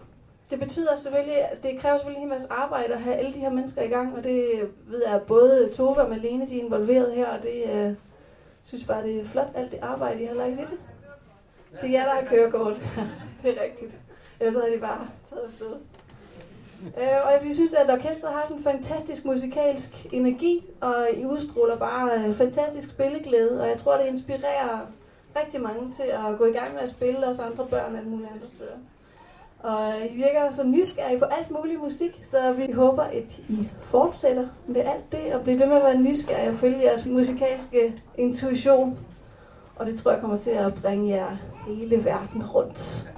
Det 0.50 0.58
betyder 0.58 0.96
selvfølgelig, 0.96 1.50
at 1.50 1.62
det 1.62 1.78
kræver 1.80 1.96
selvfølgelig 1.96 2.22
en 2.22 2.28
masse 2.28 2.48
arbejde 2.50 2.94
at 2.94 3.00
have 3.00 3.16
alle 3.16 3.34
de 3.34 3.38
her 3.38 3.50
mennesker 3.50 3.82
i 3.82 3.88
gang, 3.88 4.16
og 4.16 4.24
det 4.24 4.44
ved 4.86 5.02
jeg, 5.06 5.14
at 5.14 5.22
både 5.22 5.70
Tove 5.74 6.00
og 6.00 6.10
Malene 6.10 6.46
de 6.46 6.60
er 6.60 6.64
involveret 6.64 7.14
her, 7.14 7.26
og 7.26 7.42
det 7.42 7.70
øh, 7.72 7.94
synes 8.62 8.84
bare, 8.84 9.02
det 9.02 9.20
er 9.20 9.24
flot, 9.24 9.50
alt 9.54 9.72
det 9.72 9.78
arbejde, 9.82 10.22
I 10.22 10.26
har 10.26 10.34
lagt 10.34 10.52
i 10.52 10.56
det. 10.56 10.78
Det 11.80 11.88
er 11.88 11.92
jer, 11.92 12.04
der 12.04 12.14
har 12.14 12.24
kørekort. 12.26 12.74
det 13.42 13.58
er 13.58 13.62
rigtigt. 13.64 13.98
Ellers 14.40 14.54
havde 14.54 14.76
de 14.76 14.80
bare 14.80 15.08
taget 15.24 15.42
afsted. 15.44 15.76
Øh, 16.84 17.24
og 17.24 17.32
vi 17.42 17.52
synes, 17.52 17.74
at 17.74 17.90
orkestret 17.90 18.32
har 18.32 18.44
sådan 18.44 18.56
en 18.56 18.62
fantastisk 18.62 19.24
musikalsk 19.24 20.06
energi, 20.12 20.66
og 20.80 21.06
I 21.16 21.24
udstråler 21.24 21.76
bare 21.76 22.24
øh, 22.24 22.34
fantastisk 22.34 22.90
spilleglæde, 22.90 23.60
og 23.60 23.68
jeg 23.68 23.76
tror, 23.76 23.96
det 23.96 24.06
inspirerer 24.06 24.86
rigtig 25.44 25.60
mange 25.60 25.92
til 25.92 26.02
at 26.02 26.38
gå 26.38 26.44
i 26.44 26.52
gang 26.52 26.74
med 26.74 26.80
at 26.80 26.90
spille, 26.90 27.26
og 27.26 27.34
så 27.34 27.42
andre 27.42 27.64
børn 27.70 27.96
alt 27.96 28.06
mulige 28.06 28.28
andre 28.34 28.48
steder. 28.48 28.76
Og 29.58 29.94
I 30.10 30.14
virker 30.14 30.50
så 30.50 30.64
nysgerrige 30.64 31.18
på 31.18 31.24
alt 31.24 31.50
muligt 31.50 31.80
musik, 31.80 32.20
så 32.22 32.52
vi 32.52 32.72
håber, 32.72 33.02
at 33.02 33.38
I 33.48 33.68
fortsætter 33.80 34.48
med 34.66 34.80
alt 34.80 35.12
det, 35.12 35.34
og 35.34 35.42
bliver 35.42 35.58
ved 35.58 35.66
med 35.66 35.76
at 35.76 35.82
være 35.82 36.00
nysgerrige 36.00 36.48
og 36.48 36.54
følge 36.54 36.82
jeres 36.82 37.06
musikalske 37.06 38.02
intuition. 38.18 38.98
Og 39.76 39.86
det 39.86 39.98
tror 39.98 40.10
jeg 40.10 40.20
kommer 40.20 40.36
til 40.36 40.50
at 40.50 40.74
bringe 40.74 41.16
jer 41.16 41.36
hele 41.66 42.04
verden 42.04 42.46
rundt. 42.46 43.08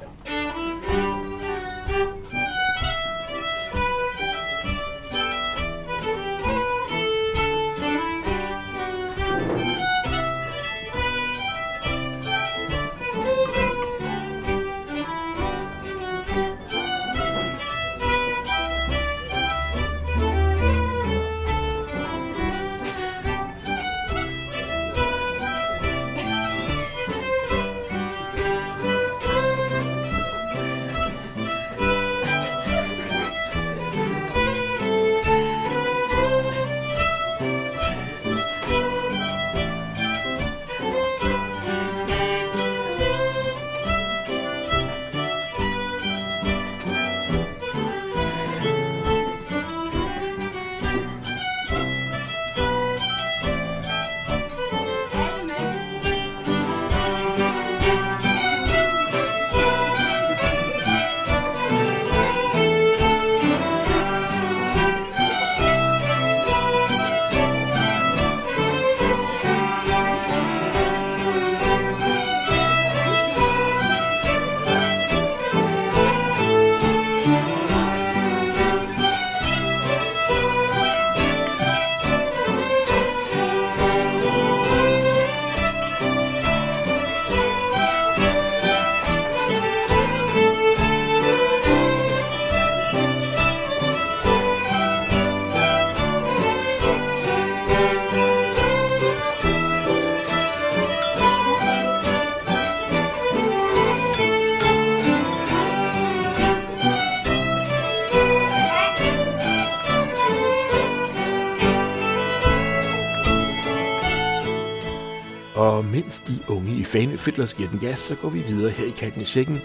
De 116.28 116.38
unge 116.48 116.72
i 116.76 116.84
Fane 116.84 117.18
Fiddlers 117.18 117.54
giver 117.54 117.68
den 117.68 117.78
gas, 117.78 117.98
så 117.98 118.14
går 118.14 118.28
vi 118.28 118.42
videre 118.42 118.70
her 118.70 118.86
i 118.86 118.90
Katten 118.90 119.22
i 119.22 119.24
Sækken 119.24 119.60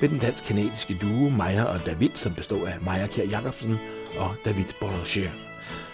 med 0.00 0.08
den 0.08 0.18
dansk-kanadiske 0.18 0.98
duo 1.02 1.28
Maja 1.28 1.64
og 1.64 1.80
David, 1.86 2.10
som 2.14 2.34
består 2.34 2.66
af 2.66 2.74
Maja 2.80 3.06
Kjær 3.06 3.24
Jacobsen 3.24 3.78
og 4.18 4.34
David 4.44 4.64
Boulanger. 4.80 5.30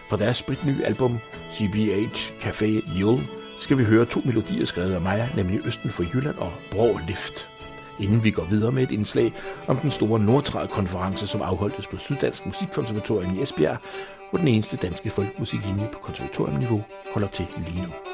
For 0.09 0.17
deres 0.17 0.37
spritnye 0.37 0.85
album, 0.85 1.19
CBH 1.53 2.15
Café 2.43 2.99
Yule 3.01 3.27
skal 3.59 3.79
vi 3.79 3.85
høre 3.85 4.05
to 4.05 4.21
melodier 4.25 4.65
skrevet 4.65 4.95
af 4.95 5.01
Maja, 5.01 5.29
nemlig 5.37 5.67
Østen 5.67 5.91
for 5.91 6.03
Jylland 6.15 6.37
og 6.37 6.53
Brå 6.71 6.99
Lift. 7.09 7.49
Inden 8.01 8.25
vi 8.25 8.31
går 8.31 8.45
videre 8.45 8.73
med 8.73 8.83
et 8.83 8.91
indslag 8.91 9.33
om 9.67 9.77
den 9.77 9.91
store 9.91 10.21
Nordtral-konference, 10.21 11.27
som 11.27 11.43
afholdtes 11.43 11.87
på 11.87 11.99
Syddansk 11.99 12.47
Musikkonservatorium 12.47 13.39
i 13.39 13.43
Esbjerg, 13.43 13.77
hvor 14.31 14.39
den 14.39 14.49
eneste 14.49 14.77
danske 14.77 15.11
folkemusiklinje 15.11 15.89
på 15.93 15.99
konservatoriumniveau 15.99 16.85
holder 17.13 17.29
til 17.29 17.47
lige 17.67 17.83
nu. 17.83 18.13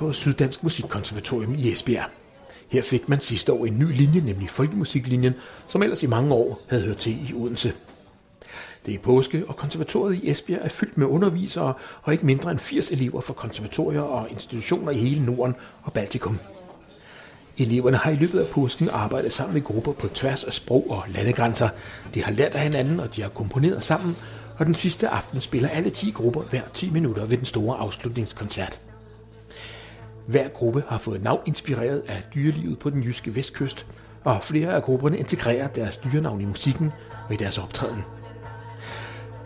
På 0.00 0.12
Syddansk 0.12 0.62
Musikkonservatorium 0.62 1.54
i 1.54 1.72
Esbjerg. 1.72 2.04
Her 2.68 2.82
fik 2.82 3.08
man 3.08 3.20
sidste 3.20 3.52
år 3.52 3.66
en 3.66 3.78
ny 3.78 3.96
linje, 3.96 4.20
nemlig 4.20 4.50
folkemusiklinjen, 4.50 5.34
som 5.66 5.82
ellers 5.82 6.02
i 6.02 6.06
mange 6.06 6.34
år 6.34 6.60
havde 6.68 6.82
hørt 6.82 6.96
til 6.96 7.30
i 7.30 7.34
Odense. 7.34 7.72
Det 8.86 8.94
er 8.94 8.98
påske, 8.98 9.44
og 9.48 9.56
konservatoriet 9.56 10.16
i 10.22 10.30
Esbjerg 10.30 10.60
er 10.62 10.68
fyldt 10.68 10.98
med 10.98 11.06
undervisere 11.06 11.74
og 12.02 12.12
ikke 12.12 12.26
mindre 12.26 12.50
end 12.50 12.58
80 12.58 12.90
elever 12.90 13.20
fra 13.20 13.34
konservatorier 13.34 14.00
og 14.00 14.30
institutioner 14.30 14.92
i 14.92 14.96
hele 14.96 15.24
Norden 15.24 15.54
og 15.82 15.92
Baltikum. 15.92 16.38
Eleverne 17.58 17.96
har 17.96 18.10
i 18.10 18.16
løbet 18.16 18.38
af 18.38 18.48
påsken 18.48 18.88
arbejdet 18.88 19.32
sammen 19.32 19.56
i 19.56 19.60
grupper 19.60 19.92
på 19.92 20.08
tværs 20.08 20.44
af 20.44 20.52
sprog 20.52 20.90
og 20.90 21.02
landegrænser. 21.08 21.68
De 22.14 22.22
har 22.22 22.32
lært 22.32 22.54
af 22.54 22.60
hinanden, 22.60 23.00
og 23.00 23.16
de 23.16 23.22
har 23.22 23.28
komponeret 23.28 23.82
sammen, 23.82 24.16
og 24.58 24.66
den 24.66 24.74
sidste 24.74 25.08
aften 25.08 25.40
spiller 25.40 25.68
alle 25.68 25.90
10 25.90 26.10
grupper 26.10 26.42
hver 26.42 26.62
10 26.74 26.90
minutter 26.90 27.26
ved 27.26 27.36
den 27.36 27.46
store 27.46 27.76
afslutningskoncert. 27.76 28.80
Hver 30.30 30.48
gruppe 30.48 30.84
har 30.88 30.98
fået 30.98 31.22
navn 31.22 31.40
inspireret 31.46 32.02
af 32.08 32.22
dyrelivet 32.34 32.78
på 32.78 32.90
den 32.90 33.02
jyske 33.02 33.34
vestkyst, 33.34 33.86
og 34.24 34.38
flere 34.42 34.74
af 34.74 34.82
grupperne 34.82 35.18
integrerer 35.18 35.68
deres 35.68 35.96
dyrenavn 35.96 36.40
i 36.40 36.44
musikken 36.44 36.92
og 37.28 37.34
i 37.34 37.36
deres 37.36 37.58
optræden. 37.58 38.04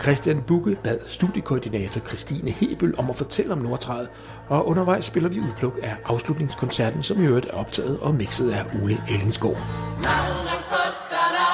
Christian 0.03 0.43
Bugge 0.43 0.77
bad 0.85 0.99
studiekoordinator 1.07 2.01
Christine 2.01 2.51
Hebel 2.51 2.95
om 2.99 3.11
at 3.11 3.17
fortælle 3.17 3.53
om 3.53 3.59
Nordtræet, 3.59 4.09
og 4.49 4.67
undervejs 4.69 5.05
spiller 5.05 5.29
vi 5.29 5.41
udpluk 5.41 5.79
af 5.83 5.97
afslutningskoncerten, 6.05 7.03
som 7.03 7.23
i 7.23 7.27
øvrigt 7.27 7.47
er 7.47 7.57
optaget 7.57 8.01
og 8.01 8.15
mixet 8.15 8.51
af 8.51 8.65
Ole 8.83 9.03
Ellensgaard. 9.09 9.59
Jeg 10.03 11.54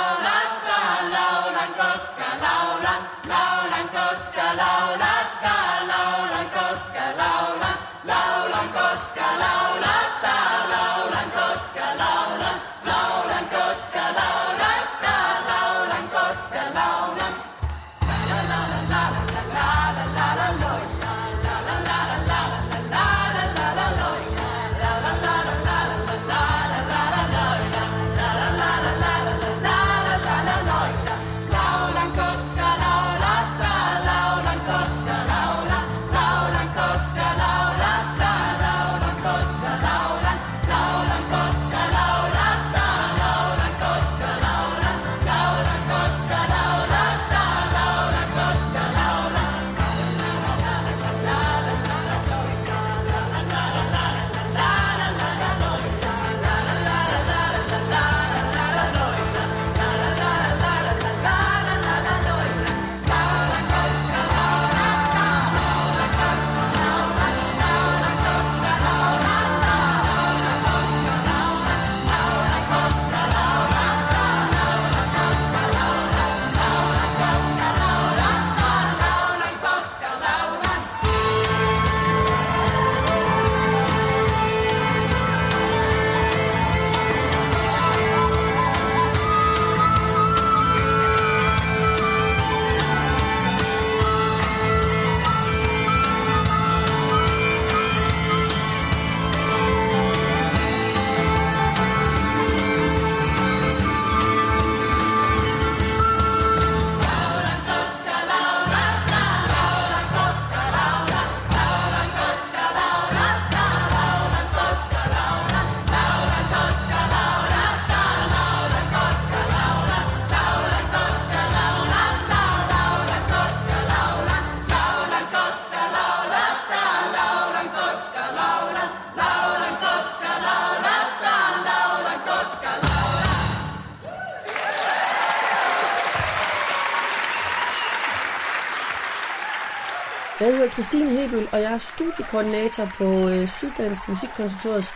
hedder 140.71 140.83
Christine 140.83 141.11
Hebel, 141.11 141.49
og 141.53 141.63
jeg 141.63 141.73
er 141.73 141.79
studiekoordinator 141.79 142.85
på 142.99 143.29
øh, 143.29 143.49
Syddansk 143.49 144.09
Musikkonservatoriets 144.09 144.91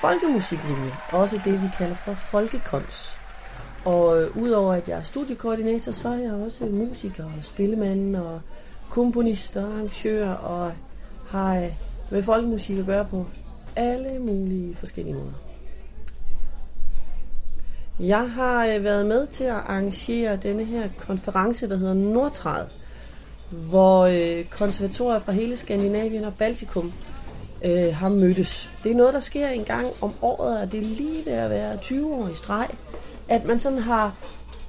folkemusiklinje, 0.00 0.92
også 1.12 1.40
det 1.44 1.62
vi 1.62 1.68
kalder 1.78 1.96
for 1.96 2.12
folkekons. 2.12 3.16
Og 3.84 4.22
øh, 4.22 4.36
udover 4.36 4.74
at 4.74 4.88
jeg 4.88 4.98
er 4.98 5.02
studiekoordinator, 5.02 5.92
så 5.92 6.08
er 6.08 6.18
jeg 6.18 6.32
også 6.32 6.64
musiker 6.64 7.24
og 7.24 7.44
spillemand 7.44 8.16
og 8.16 8.40
komponist 8.90 9.56
og 9.56 9.64
arrangør 9.64 10.30
og 10.30 10.72
har 11.28 11.56
øh, 11.56 11.72
med 12.10 12.22
folkemusik 12.22 12.78
at 12.78 12.86
gøre 12.86 13.04
på 13.04 13.26
alle 13.76 14.18
mulige 14.18 14.74
forskellige 14.74 15.14
måder. 15.14 15.38
Jeg 18.00 18.30
har 18.30 18.66
øh, 18.66 18.84
været 18.84 19.06
med 19.06 19.26
til 19.26 19.44
at 19.44 19.54
arrangere 19.54 20.36
denne 20.36 20.64
her 20.64 20.88
konference, 20.98 21.68
der 21.68 21.76
hedder 21.76 21.94
Nordtræet, 21.94 22.68
hvor 23.50 24.04
øh, 24.04 24.44
konservatorier 24.44 25.20
fra 25.20 25.32
hele 25.32 25.58
Skandinavien 25.58 26.24
og 26.24 26.34
Baltikum 26.34 26.92
øh, 27.64 27.94
har 27.94 28.08
mødtes. 28.08 28.72
Det 28.84 28.92
er 28.92 28.96
noget, 28.96 29.14
der 29.14 29.20
sker 29.20 29.48
en 29.48 29.64
gang 29.64 29.86
om 30.00 30.12
året, 30.22 30.60
og 30.60 30.72
det 30.72 30.80
er 30.80 30.84
lige 30.84 31.26
ved 31.26 31.32
at 31.32 31.50
være 31.50 31.76
20 31.76 32.14
år 32.14 32.28
i 32.28 32.34
streg, 32.34 32.68
at 33.28 33.44
man 33.44 33.58
sådan 33.58 33.78
har 33.78 34.16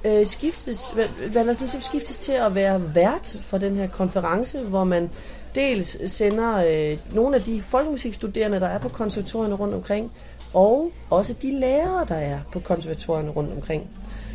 øh, 0.05 0.25
skiftes, 0.25 0.95
man 1.34 1.45
man 1.45 1.55
sådan 1.55 1.82
skiftes 1.82 2.19
til 2.19 2.34
at 2.34 2.55
være 2.55 2.95
vært 2.95 3.38
for 3.41 3.57
den 3.57 3.75
her 3.75 3.88
konference, 3.88 4.63
hvor 4.63 4.84
man 4.84 5.09
dels 5.55 6.11
sender 6.11 6.55
øh, 6.55 6.97
nogle 7.15 7.36
af 7.36 7.43
de 7.43 7.61
folkemusikstuderende, 7.61 8.59
der 8.59 8.67
er 8.67 8.80
på 8.80 8.89
konservatorierne 8.89 9.55
rundt 9.55 9.73
omkring, 9.73 10.11
og 10.53 10.91
også 11.09 11.34
de 11.41 11.59
lærere, 11.59 12.05
der 12.07 12.15
er 12.15 12.39
på 12.51 12.59
konservatorierne 12.59 13.30
rundt 13.30 13.51
omkring. 13.51 13.89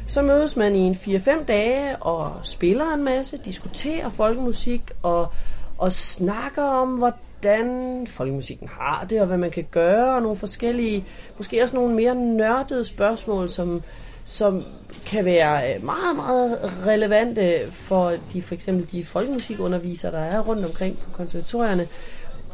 Så 0.06 0.22
mødes 0.22 0.56
man 0.56 0.76
i 0.76 0.78
en 0.78 0.94
4-5 0.94 1.44
dage 1.44 1.96
og 1.96 2.32
spiller 2.42 2.94
en 2.94 3.04
masse, 3.04 3.38
diskuterer 3.38 4.08
folkemusik 4.08 4.82
og, 5.02 5.28
og 5.78 5.92
snakker 5.92 6.62
om, 6.62 6.88
hvordan 6.88 8.06
folkemusikken 8.10 8.68
har 8.68 9.06
det, 9.10 9.20
og 9.20 9.26
hvad 9.26 9.38
man 9.38 9.50
kan 9.50 9.66
gøre, 9.70 10.14
og 10.14 10.22
nogle 10.22 10.38
forskellige, 10.38 11.04
måske 11.36 11.62
også 11.62 11.76
nogle 11.76 11.94
mere 11.94 12.14
nørdede 12.14 12.86
spørgsmål, 12.86 13.48
som, 13.48 13.82
som 14.24 14.64
kan 15.06 15.24
være 15.24 15.74
øh, 15.74 15.84
meget, 15.84 16.16
meget 16.16 16.72
relevante 16.86 17.60
for 17.72 18.12
de, 18.32 18.42
for 18.42 18.54
eksempel 18.54 18.92
de 18.92 19.04
folkemusikundervisere, 19.04 20.12
der 20.12 20.18
er 20.18 20.40
rundt 20.40 20.64
omkring 20.64 20.98
på 20.98 21.10
konservatorierne, 21.10 21.88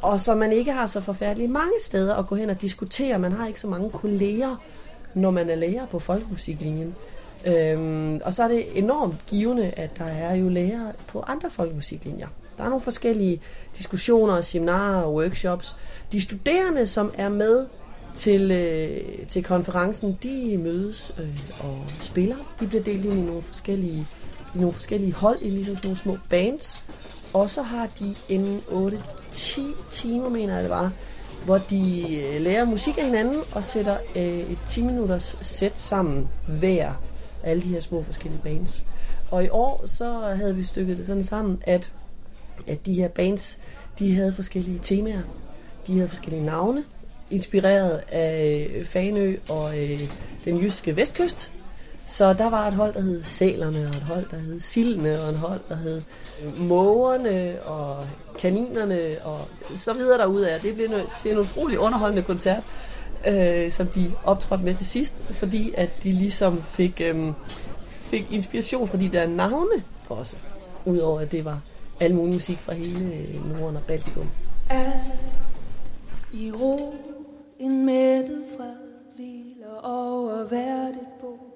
og 0.02 0.20
som 0.20 0.38
man 0.38 0.52
ikke 0.52 0.72
har 0.72 0.86
så 0.86 1.00
forfærdeligt 1.00 1.50
mange 1.50 1.72
steder 1.84 2.16
at 2.16 2.26
gå 2.26 2.34
hen 2.34 2.50
og 2.50 2.60
diskutere. 2.60 3.18
Man 3.18 3.32
har 3.32 3.46
ikke 3.46 3.60
så 3.60 3.68
mange 3.68 3.90
kolleger, 3.90 4.56
når 5.14 5.30
man 5.30 5.50
er 5.50 5.54
lærer 5.54 5.86
på 5.86 5.98
folkemusiklinjen. 5.98 6.94
Øhm, 7.46 8.20
og 8.24 8.34
så 8.34 8.42
er 8.42 8.48
det 8.48 8.78
enormt 8.78 9.26
givende, 9.26 9.70
at 9.76 9.98
der 9.98 10.04
er 10.04 10.34
jo 10.34 10.48
lærere 10.48 10.92
på 11.08 11.20
andre 11.20 11.50
folkemusiklinjer. 11.50 12.28
Der 12.58 12.64
er 12.64 12.68
nogle 12.68 12.84
forskellige 12.84 13.40
diskussioner, 13.78 14.40
seminarer 14.40 15.02
og 15.02 15.14
workshops. 15.14 15.76
De 16.12 16.20
studerende, 16.20 16.86
som 16.86 17.12
er 17.14 17.28
med 17.28 17.66
til, 18.14 18.50
øh, 18.50 19.26
til 19.28 19.44
konferencen, 19.44 20.18
de 20.22 20.58
mødes 20.58 21.14
øh, 21.18 21.50
og 21.60 21.84
spiller. 22.00 22.36
De 22.60 22.66
bliver 22.66 22.82
delt 22.82 23.04
ind 23.04 23.14
i 23.14 23.22
nogle 23.22 23.42
forskellige, 23.42 24.06
i 24.54 24.58
nogle 24.58 24.72
forskellige 24.72 25.12
hold, 25.12 25.38
i 25.42 25.50
ligesom 25.50 25.76
sådan 25.76 25.88
nogle 25.88 25.98
små 25.98 26.18
bands. 26.30 26.84
Og 27.32 27.50
så 27.50 27.62
har 27.62 27.88
de 28.00 28.14
en 28.28 28.62
8-10 28.68 29.60
timer, 29.92 30.28
mener 30.28 30.54
jeg 30.54 30.62
det 30.62 30.70
var, 30.70 30.92
hvor 31.44 31.58
de 31.58 32.14
øh, 32.16 32.40
lærer 32.40 32.64
musik 32.64 32.98
af 32.98 33.04
hinanden 33.04 33.42
og 33.52 33.64
sætter 33.64 33.96
øh, 34.16 34.38
et 34.38 34.58
10 34.70 34.82
minutters 34.82 35.38
sæt 35.42 35.78
sammen 35.78 36.28
hver 36.48 36.92
alle 37.44 37.62
de 37.62 37.68
her 37.68 37.80
små 37.80 38.02
forskellige 38.02 38.42
bands. 38.42 38.86
Og 39.30 39.44
i 39.44 39.48
år 39.48 39.82
så 39.86 40.34
havde 40.36 40.56
vi 40.56 40.64
stykket 40.64 40.98
det 40.98 41.06
sådan 41.06 41.24
sammen, 41.24 41.62
at, 41.62 41.92
at 42.66 42.86
de 42.86 42.94
her 42.94 43.08
bands, 43.08 43.58
de 43.98 44.14
havde 44.14 44.32
forskellige 44.32 44.80
temaer. 44.82 45.22
De 45.86 45.96
havde 45.96 46.08
forskellige 46.08 46.44
navne, 46.44 46.84
inspireret 47.30 48.02
af 48.08 48.66
øh, 48.74 48.86
Fanø 48.86 49.36
og 49.48 49.78
øh, 49.78 50.00
den 50.44 50.58
jyske 50.58 50.96
vestkyst. 50.96 51.52
Så 52.12 52.32
der 52.32 52.50
var 52.50 52.68
et 52.68 52.74
hold, 52.74 52.94
der 52.94 53.00
hed 53.00 53.22
Sælerne, 53.24 53.88
og 53.88 53.96
et 53.96 54.02
hold, 54.02 54.24
der 54.30 54.38
hed 54.38 54.60
Sildene, 54.60 55.22
og 55.22 55.30
et 55.30 55.36
hold, 55.36 55.60
der 55.68 55.76
hed 55.76 56.02
Mågerne, 56.56 57.62
og 57.62 58.06
Kaninerne, 58.38 59.16
og 59.24 59.38
så 59.76 59.92
videre 59.92 60.18
derudad. 60.18 60.60
Det 60.60 60.74
blev 60.74 60.86
en, 60.86 60.92
det 60.92 61.32
er 61.32 61.32
en 61.32 61.38
utrolig 61.38 61.78
underholdende 61.78 62.22
koncert, 62.22 62.62
øh, 63.26 63.72
som 63.72 63.86
de 63.86 64.12
optrådte 64.24 64.64
med 64.64 64.74
til 64.74 64.86
sidst, 64.86 65.16
fordi 65.38 65.74
at 65.76 65.90
de 66.02 66.12
ligesom 66.12 66.62
fik, 66.62 67.00
øh, 67.00 67.32
fik 67.88 68.26
inspiration 68.30 68.88
fra 68.88 68.98
de 68.98 69.12
der 69.12 69.26
navne 69.26 69.84
også. 70.08 70.36
Udover 70.84 71.20
at 71.20 71.32
det 71.32 71.44
var 71.44 71.60
al 72.00 72.14
mulig 72.14 72.34
musik 72.34 72.58
fra 72.58 72.74
hele 72.74 73.14
øh, 73.14 73.48
Norden 73.48 73.76
og 73.76 73.82
Baltikum. 73.82 74.26
At 74.70 74.92
i 76.32 76.52
ro, 76.52 76.94
en 77.58 77.86
mættet 77.86 78.44
fred 78.56 78.76
hviler 79.16 79.80
over 79.82 80.48
hvert 80.48 80.90
et 80.90 81.20
bord. 81.20 81.46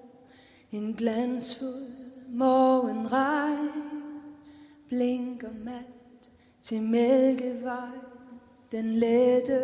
En 0.73 0.95
glansfuld 0.95 1.95
morgenregn 2.29 3.71
blinker 4.89 5.49
mat 5.65 6.31
til 6.63 6.83
mælkevej. 6.83 7.89
Den 8.73 8.95
lette, 8.95 9.63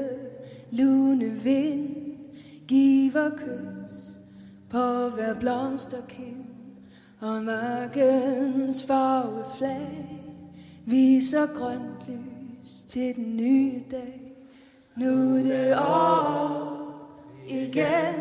lune 0.71 1.25
vind 1.25 1.97
giver 2.69 3.31
kys 3.31 4.21
på 4.71 5.09
hver 5.15 5.35
blomsterkind. 5.41 6.45
Og 7.21 7.43
mørkens 7.43 8.83
farveflag 8.83 10.23
viser 10.87 11.47
grønt 11.47 12.09
lys 12.09 12.85
til 12.89 13.17
den 13.17 13.37
nye 13.37 13.83
dag. 13.91 14.33
Nu 14.97 15.37
er 15.37 15.43
det 15.43 15.77
år 15.79 16.81
igen. 17.49 18.15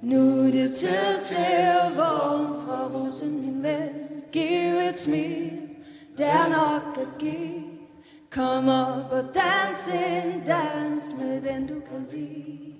Nu 0.00 0.16
er 0.16 0.50
det 0.52 0.74
tid 0.74 1.24
til 1.24 1.36
at 1.36 1.96
vågne 1.96 2.56
fra 2.56 2.88
rosen, 2.94 3.40
min 3.40 3.62
ven. 3.62 3.88
Giv 4.32 4.74
et 4.90 4.98
smil, 4.98 5.52
der 6.18 6.26
er 6.26 6.48
nok 6.48 6.98
at 6.98 7.18
give. 7.18 7.65
Kom 8.36 8.68
op 8.68 9.12
og 9.12 9.34
dans 9.34 9.88
en 9.88 10.44
dans 10.46 11.14
med 11.18 11.42
den, 11.42 11.66
du 11.66 11.80
kan 11.80 12.06
lide. 12.12 12.72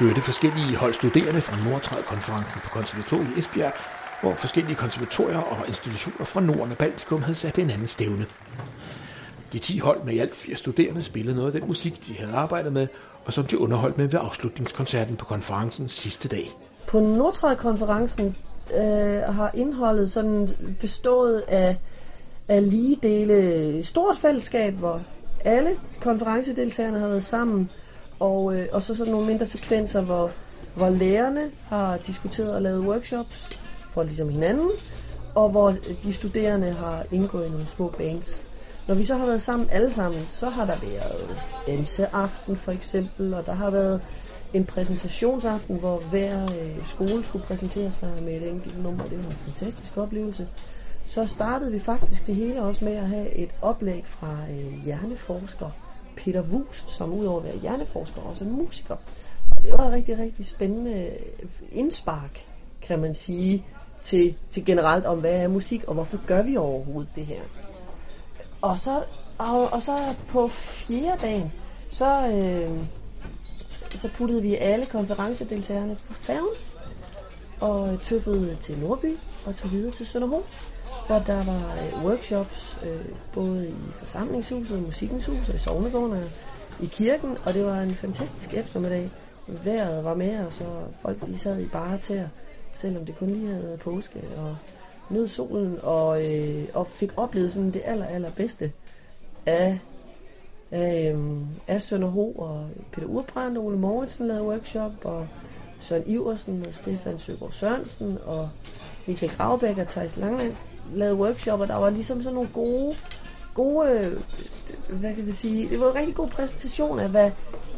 Hørte 0.00 0.20
forskellige 0.20 0.76
hold 0.76 0.94
studerende 0.94 1.40
fra 1.40 1.70
Nordtræd-konferencen 1.70 2.60
på 2.64 2.68
konservatoriet 2.68 3.28
i 3.36 3.38
Esbjerg, 3.38 3.72
hvor 4.20 4.34
forskellige 4.34 4.76
konservatorier 4.76 5.38
og 5.38 5.68
institutioner 5.68 6.24
fra 6.24 6.40
Norden 6.40 6.72
og 6.72 6.78
Baltikum 6.78 7.22
havde 7.22 7.34
sat 7.34 7.58
en 7.58 7.70
anden 7.70 7.88
stævne. 7.88 8.26
De 9.52 9.58
10 9.58 9.78
hold 9.78 10.02
med 10.04 10.12
i 10.12 10.18
alt 10.18 10.34
fire 10.34 10.56
studerende 10.56 11.02
spillede 11.02 11.36
noget 11.36 11.54
af 11.54 11.60
den 11.60 11.68
musik, 11.68 12.06
de 12.06 12.14
havde 12.14 12.32
arbejdet 12.32 12.72
med, 12.72 12.86
og 13.24 13.32
som 13.32 13.44
de 13.44 13.58
underholdt 13.58 13.98
med 13.98 14.08
ved 14.08 14.20
afslutningskoncerten 14.22 15.16
på 15.16 15.24
konferencens 15.24 15.92
sidste 15.92 16.28
dag. 16.28 16.50
På 16.86 17.00
Nordtræd-konferencen 17.00 18.36
øh, 18.74 19.22
har 19.22 19.50
indholdet 19.54 20.10
sådan 20.10 20.48
bestået 20.80 21.42
af, 21.48 21.76
af 22.48 22.70
lige 22.70 22.98
dele 23.02 23.84
stort 23.84 24.16
fællesskab, 24.16 24.74
hvor 24.74 25.02
alle 25.44 25.70
konferencedeltagerne 26.00 26.98
har 26.98 27.08
været 27.08 27.24
sammen, 27.24 27.70
og, 28.20 28.54
øh, 28.54 28.66
og 28.72 28.82
så 28.82 28.94
sådan 28.94 29.12
nogle 29.12 29.26
mindre 29.26 29.46
sekvenser, 29.46 30.00
hvor, 30.00 30.30
hvor 30.74 30.88
lærerne 30.88 31.50
har 31.68 31.96
diskuteret 31.96 32.54
og 32.54 32.62
lavet 32.62 32.80
workshops 32.80 33.50
for 33.94 34.02
ligesom 34.02 34.28
hinanden, 34.28 34.70
og 35.34 35.50
hvor 35.50 35.74
de 36.02 36.12
studerende 36.12 36.72
har 36.72 37.04
indgået 37.12 37.46
i 37.46 37.50
nogle 37.50 37.66
små 37.66 37.88
bands. 37.98 38.46
Når 38.88 38.94
vi 38.94 39.04
så 39.04 39.16
har 39.16 39.26
været 39.26 39.42
sammen 39.42 39.68
alle 39.72 39.90
sammen, 39.90 40.24
så 40.28 40.48
har 40.48 40.66
der 40.66 40.76
været 40.80 41.42
danseaften 41.66 42.56
for 42.56 42.72
eksempel, 42.72 43.34
og 43.34 43.46
der 43.46 43.52
har 43.52 43.70
været 43.70 44.00
en 44.54 44.64
præsentationsaften, 44.64 45.78
hvor 45.78 45.98
hver 45.98 46.42
øh, 46.42 46.84
skole 46.84 47.24
skulle 47.24 47.44
præsentere 47.44 47.90
sig 47.90 48.12
med 48.22 48.32
et 48.32 48.48
enkelt 48.48 48.82
nummer. 48.82 49.04
Det 49.04 49.18
var 49.18 49.30
en 49.30 49.36
fantastisk 49.36 49.96
oplevelse. 49.96 50.48
Så 51.06 51.26
startede 51.26 51.72
vi 51.72 51.78
faktisk 51.78 52.26
det 52.26 52.34
hele 52.34 52.62
også 52.62 52.84
med 52.84 52.92
at 52.92 53.08
have 53.08 53.30
et 53.30 53.50
oplæg 53.62 54.02
fra 54.06 54.36
øh, 54.50 54.84
hjerneforsker 54.84 55.70
Peter 56.24 56.42
Wust, 56.42 56.90
som 56.90 57.12
udover 57.12 57.38
at 57.38 57.44
være 57.44 57.58
hjerneforsker 57.58 58.20
også 58.20 58.44
er 58.44 58.48
musiker. 58.48 58.96
Og 59.56 59.62
det 59.62 59.72
var 59.72 59.84
et 59.86 59.92
rigtig, 59.92 60.18
rigtig 60.18 60.46
spændende 60.46 61.10
indspark, 61.72 62.44
kan 62.82 62.98
man 62.98 63.14
sige, 63.14 63.66
til, 64.02 64.34
til 64.50 64.64
generelt 64.64 65.06
om, 65.06 65.18
hvad 65.18 65.32
er 65.32 65.48
musik, 65.48 65.84
og 65.84 65.94
hvorfor 65.94 66.26
gør 66.26 66.42
vi 66.42 66.56
overhovedet 66.56 67.10
det 67.14 67.26
her. 67.26 67.40
Og 68.62 68.76
så, 68.76 69.02
og, 69.38 69.72
og 69.72 69.82
så 69.82 70.14
på 70.28 70.48
fjerde 70.48 71.20
dagen, 71.20 71.52
så, 71.88 72.28
øh, 72.28 72.78
så 73.94 74.10
puttede 74.14 74.42
vi 74.42 74.54
alle 74.56 74.86
konferencedeltagerne 74.86 75.96
på 76.08 76.12
færgen, 76.12 76.54
og 77.60 77.98
tøffede 78.02 78.56
til 78.60 78.78
Nordby 78.78 79.16
og 79.46 79.56
tog 79.56 79.70
videre 79.70 79.92
til 79.92 80.06
Sønderholm 80.06 80.44
hvor 81.06 81.18
der 81.18 81.44
var 81.44 81.74
øh, 81.84 82.04
workshops, 82.04 82.78
øh, 82.86 83.14
både 83.32 83.68
i 83.68 83.74
forsamlingshuset, 83.92 84.82
musikkens 84.82 85.26
hus 85.26 85.48
og 85.48 85.54
i 85.54 85.58
sovnegården 85.58 86.12
og 86.12 86.24
i 86.82 86.86
kirken, 86.86 87.36
og 87.44 87.54
det 87.54 87.64
var 87.64 87.80
en 87.80 87.94
fantastisk 87.94 88.54
eftermiddag. 88.54 89.10
Vejret 89.64 90.04
var 90.04 90.14
med 90.14 90.38
os, 90.38 90.60
og 90.60 90.88
folk 91.02 91.26
de 91.26 91.38
sad 91.38 91.60
i 91.60 91.66
bare 91.66 91.98
til, 91.98 92.28
selvom 92.72 93.06
det 93.06 93.16
kun 93.18 93.30
lige 93.30 93.46
havde 93.46 93.62
været 93.62 93.80
påske, 93.80 94.20
og 94.36 94.56
nød 95.10 95.28
solen, 95.28 95.78
og, 95.82 96.24
øh, 96.24 96.64
og 96.74 96.86
fik 96.86 97.12
oplevet 97.16 97.52
sådan 97.52 97.70
det 97.70 97.82
aller, 97.84 98.06
aller 98.06 98.30
bedste 98.30 98.72
af, 99.46 99.78
af, 100.70 101.12
øh, 101.14 101.40
af 101.68 101.82
Sønderho, 101.82 102.32
og 102.32 102.68
Peter 102.92 103.06
Urbrand 103.06 103.58
og 103.58 103.64
Ole 103.64 103.78
Moritsen 103.78 104.28
lavede 104.28 104.44
workshop, 104.44 104.92
og 105.04 105.28
Søren 105.78 106.02
Iversen 106.06 106.64
og 106.66 106.74
Stefan 106.74 107.18
Søgaard 107.18 107.52
Sørensen, 107.52 108.18
og 108.24 108.50
Michael 109.06 109.32
Gravbæk 109.36 109.78
og 109.78 109.88
Thijs 109.88 110.16
Langlands 110.16 110.66
lavede 110.94 111.16
workshop, 111.16 111.60
og 111.60 111.68
der 111.68 111.76
var 111.76 111.90
ligesom 111.90 112.22
sådan 112.22 112.34
nogle 112.34 112.50
gode, 112.54 112.96
gode, 113.54 114.18
hvad 114.88 115.14
kan 115.14 115.26
vi 115.26 115.32
sige, 115.32 115.68
det 115.68 115.80
var 115.80 115.90
en 115.90 115.94
rigtig 115.94 116.14
god 116.14 116.28
præsentation 116.28 116.98
af, 116.98 117.08
hvad, 117.08 117.30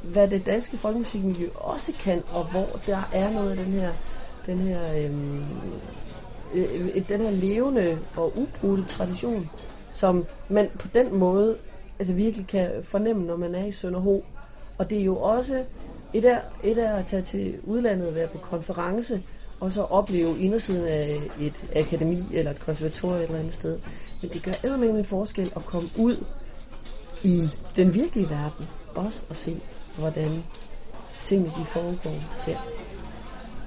hvad 0.03 0.29
det 0.29 0.47
danske 0.47 0.77
folkemusikmiljø 0.77 1.49
også 1.55 1.93
kan, 1.93 2.23
og 2.33 2.51
hvor 2.51 2.81
der 2.87 3.09
er 3.13 3.31
noget 3.31 3.51
af 3.51 3.57
den 3.57 3.73
her, 3.73 3.93
den 4.47 4.59
her, 4.59 5.05
øhm, 5.05 5.45
øh, 6.55 6.87
øh 6.97 7.09
den 7.09 7.21
her 7.21 7.31
levende 7.31 7.99
og 8.17 8.33
ubrudte 8.39 8.85
tradition, 8.85 9.51
som 9.91 10.27
man 10.49 10.71
på 10.79 10.89
den 10.95 11.15
måde 11.19 11.57
altså 11.99 12.15
virkelig 12.15 12.47
kan 12.47 12.71
fornemme, 12.83 13.27
når 13.27 13.37
man 13.37 13.55
er 13.55 13.65
i 13.65 13.73
Sønderho. 13.73 14.25
Og 14.79 14.91
det 14.91 15.01
er 15.01 15.05
jo 15.05 15.17
også 15.17 15.65
et 16.13 16.25
af, 16.25 16.39
et 16.63 16.79
af 16.79 16.99
at 16.99 17.05
tage 17.05 17.23
til 17.23 17.55
udlandet 17.65 18.09
og 18.09 18.15
være 18.15 18.29
på 18.29 18.39
konference, 18.39 19.23
og 19.63 19.73
så 19.73 19.83
opleve 19.83 20.41
indersiden 20.41 20.87
af 20.87 21.21
et 21.41 21.65
akademi 21.77 22.25
eller 22.33 22.51
et 22.51 22.61
konservatorium 22.61 23.17
et 23.17 23.23
eller 23.23 23.39
andet 23.39 23.55
sted. 23.55 23.79
Men 24.23 24.31
det 24.31 24.43
gør 24.43 24.53
eddermame 24.65 24.99
en 24.99 25.05
forskel 25.05 25.53
at 25.57 25.65
komme 25.65 25.89
ud 25.99 26.25
i 27.23 27.43
den 27.77 27.95
virkelige 27.95 28.31
verden, 28.31 28.67
også 28.95 29.23
at 29.31 29.37
se, 29.37 29.61
hvordan 29.99 30.45
tingene 31.25 31.53
de 31.59 31.65
foregår 31.65 32.15
der. 32.47 32.57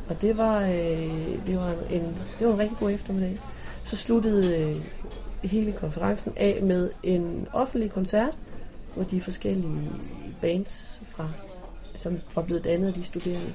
Og 0.09 0.21
det 0.21 0.37
var, 0.37 0.61
øh, 0.61 1.47
det, 1.47 1.57
var 1.57 1.75
en, 1.89 2.01
det 2.39 2.47
var 2.47 2.53
en 2.53 2.59
rigtig 2.59 2.77
god 2.77 2.91
eftermiddag. 2.91 3.39
Så 3.83 3.95
sluttede 3.95 4.57
øh, 4.57 4.85
hele 5.49 5.71
konferencen 5.71 6.33
af 6.35 6.59
med 6.63 6.89
en 7.03 7.47
offentlig 7.53 7.91
koncert, 7.91 8.37
hvor 8.95 9.03
de 9.03 9.21
forskellige 9.21 9.91
bands, 10.41 11.01
fra, 11.05 11.29
som 11.93 12.19
var 12.35 12.41
blevet 12.41 12.63
dannet 12.63 12.87
af 12.87 12.93
de 12.93 13.03
studerende, 13.03 13.53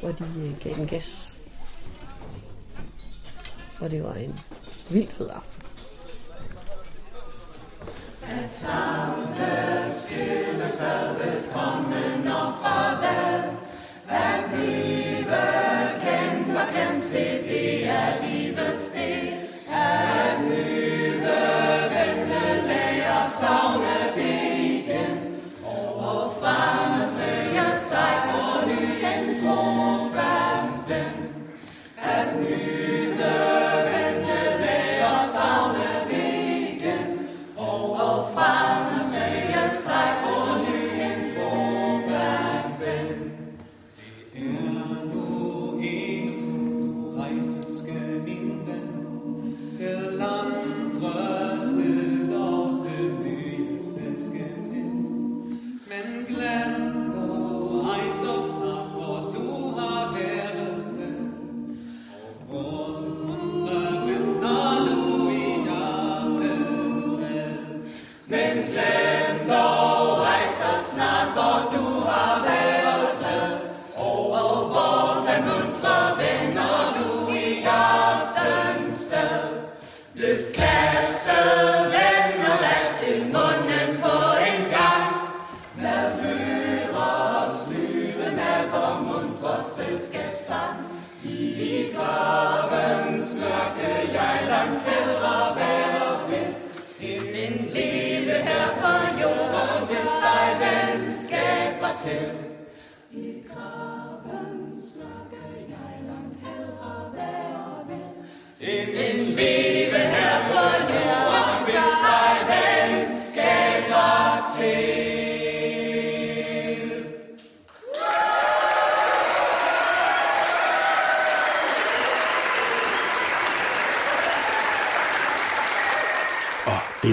hvor 0.00 0.12
de 0.12 0.24
øh, 0.38 0.60
gav 0.60 0.74
den 0.74 0.86
gas. 0.86 1.33
Og 3.80 3.90
det 3.90 4.02
var 4.04 4.14
en 4.14 4.38
vildt 4.88 5.12
fed 5.12 5.28
aften. 5.28 5.62
At 8.22 8.50
samle 8.50 9.84
skille 9.88 10.68
sig 10.68 11.16
velkommen 11.24 12.28
og 12.28 12.54
farvel. 12.62 13.56
At 14.08 14.44
blive 14.52 15.34
kendt 16.00 16.56
og 16.56 16.66
kendt 16.74 17.04
se, 17.04 17.42
det 17.48 17.86
er 17.88 18.26
livets 18.26 18.90
del. 18.90 19.32
At 19.72 20.40
nyde, 20.40 20.83
hacer 102.04 102.43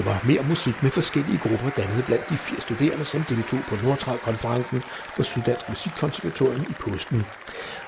det 0.02 0.10
var 0.10 0.22
mere 0.26 0.42
musik 0.48 0.82
med 0.82 0.90
forskellige 0.90 1.38
grupper 1.38 1.70
dannet 1.76 2.04
blandt 2.06 2.28
de 2.28 2.36
fire 2.36 2.60
studerende, 2.60 3.04
som 3.04 3.22
deltog 3.22 3.58
på 3.68 3.76
Nordtrad-konferencen 3.84 4.82
på 5.16 5.22
Syddansk 5.22 5.68
Musikkonservatorium 5.68 6.62
i 6.62 6.72
påsken. 6.80 7.22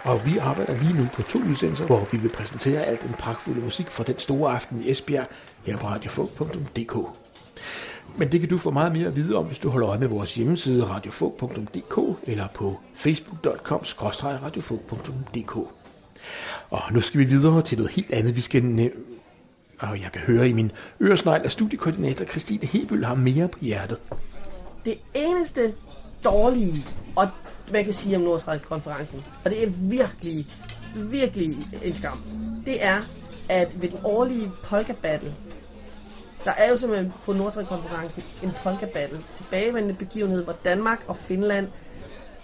Og 0.04 0.26
vi 0.26 0.38
arbejder 0.38 0.82
lige 0.82 0.94
nu 0.94 1.08
på 1.14 1.22
to 1.22 1.38
udsendelser, 1.38 1.86
hvor 1.86 2.08
vi 2.12 2.18
vil 2.18 2.28
præsentere 2.28 2.84
alt 2.84 3.02
den 3.02 3.14
pragtfulde 3.18 3.60
musik 3.60 3.90
fra 3.90 4.04
den 4.04 4.18
store 4.18 4.54
aften 4.54 4.80
i 4.80 4.90
Esbjerg 4.90 5.26
her 5.64 5.76
på 5.76 5.86
radiofog.dk. 5.86 6.96
Men 8.18 8.32
det 8.32 8.40
kan 8.40 8.48
du 8.48 8.58
få 8.58 8.70
meget 8.70 8.92
mere 8.92 9.06
at 9.06 9.16
vide 9.16 9.36
om, 9.36 9.44
hvis 9.44 9.58
du 9.58 9.68
holder 9.68 9.88
øje 9.88 9.98
med 9.98 10.08
vores 10.08 10.34
hjemmeside 10.34 10.84
radiofog.dk 10.84 11.98
eller 12.22 12.46
på 12.54 12.80
facebook.com-radiofog.dk. 12.94 15.56
Og 16.70 16.82
nu 16.92 17.00
skal 17.00 17.20
vi 17.20 17.24
videre 17.24 17.62
til 17.62 17.78
noget 17.78 17.92
helt 17.92 18.12
andet. 18.12 18.36
Vi 18.36 18.40
skal 18.40 18.90
og 19.90 20.02
jeg 20.02 20.12
kan 20.12 20.20
høre 20.20 20.48
i 20.48 20.52
min 20.52 20.72
øresnegl, 21.00 21.44
at 21.44 21.52
studiekoordinator 21.52 22.24
Christine 22.24 22.66
Hebøl 22.66 23.04
har 23.04 23.14
mere 23.14 23.48
på 23.48 23.58
hjertet. 23.60 24.00
Det 24.84 24.98
eneste 25.14 25.74
dårlige, 26.24 26.86
og 27.16 27.28
man 27.72 27.84
kan 27.84 27.92
sige 27.92 28.16
om 28.16 28.22
Nordsjælland-konferencen, 28.22 29.22
og 29.44 29.50
det 29.50 29.64
er 29.64 29.70
virkelig, 29.70 30.46
virkelig 30.96 31.56
en 31.82 31.94
skam, 31.94 32.18
det 32.66 32.84
er, 32.84 33.00
at 33.48 33.82
ved 33.82 33.88
den 33.88 33.98
årlige 34.04 34.50
polka 34.62 34.92
battle, 34.92 35.34
der 36.44 36.50
er 36.50 36.70
jo 36.70 36.76
simpelthen 36.76 37.12
på 37.24 37.32
Nordsjælland-konferencen 37.32 38.22
en 38.42 38.52
polka 38.62 38.86
battle, 38.86 39.20
tilbagevendende 39.34 39.94
begivenhed, 39.94 40.44
hvor 40.44 40.56
Danmark 40.64 41.04
og 41.06 41.16
Finland 41.16 41.68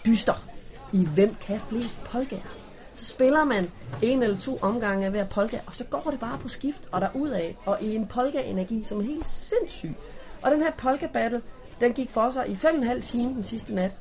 dyster 0.07 0.47
i 0.93 1.07
hvem 1.15 1.35
kan 1.47 1.61
flest 1.61 1.97
polkaer. 2.05 2.60
Så 3.01 3.07
spiller 3.07 3.45
man 3.45 3.71
en 4.03 4.23
eller 4.23 4.37
to 4.39 4.59
omgange 4.63 5.05
af 5.05 5.11
hver 5.11 5.25
polka, 5.25 5.59
og 5.67 5.75
så 5.75 5.85
går 5.85 6.11
det 6.11 6.21
bare 6.21 6.39
på 6.39 6.49
skift 6.49 6.89
og 6.93 7.01
derudad, 7.01 7.55
og 7.67 7.83
i 7.83 7.95
en 7.95 8.07
polka-energi, 8.07 8.85
som 8.85 9.01
er 9.01 9.05
helt 9.05 9.27
sindssyg. 9.27 9.95
Og 10.43 10.51
den 10.51 10.63
her 10.63 10.71
polka-battle, 10.71 11.43
den 11.81 11.93
gik 11.93 12.11
for 12.11 12.31
sig 12.31 12.49
i 12.49 12.57
fem 12.57 12.75
og 12.75 12.81
en 12.81 12.87
halv 12.87 13.03
time 13.03 13.35
den 13.35 13.43
sidste 13.43 13.75
nat, 13.75 13.99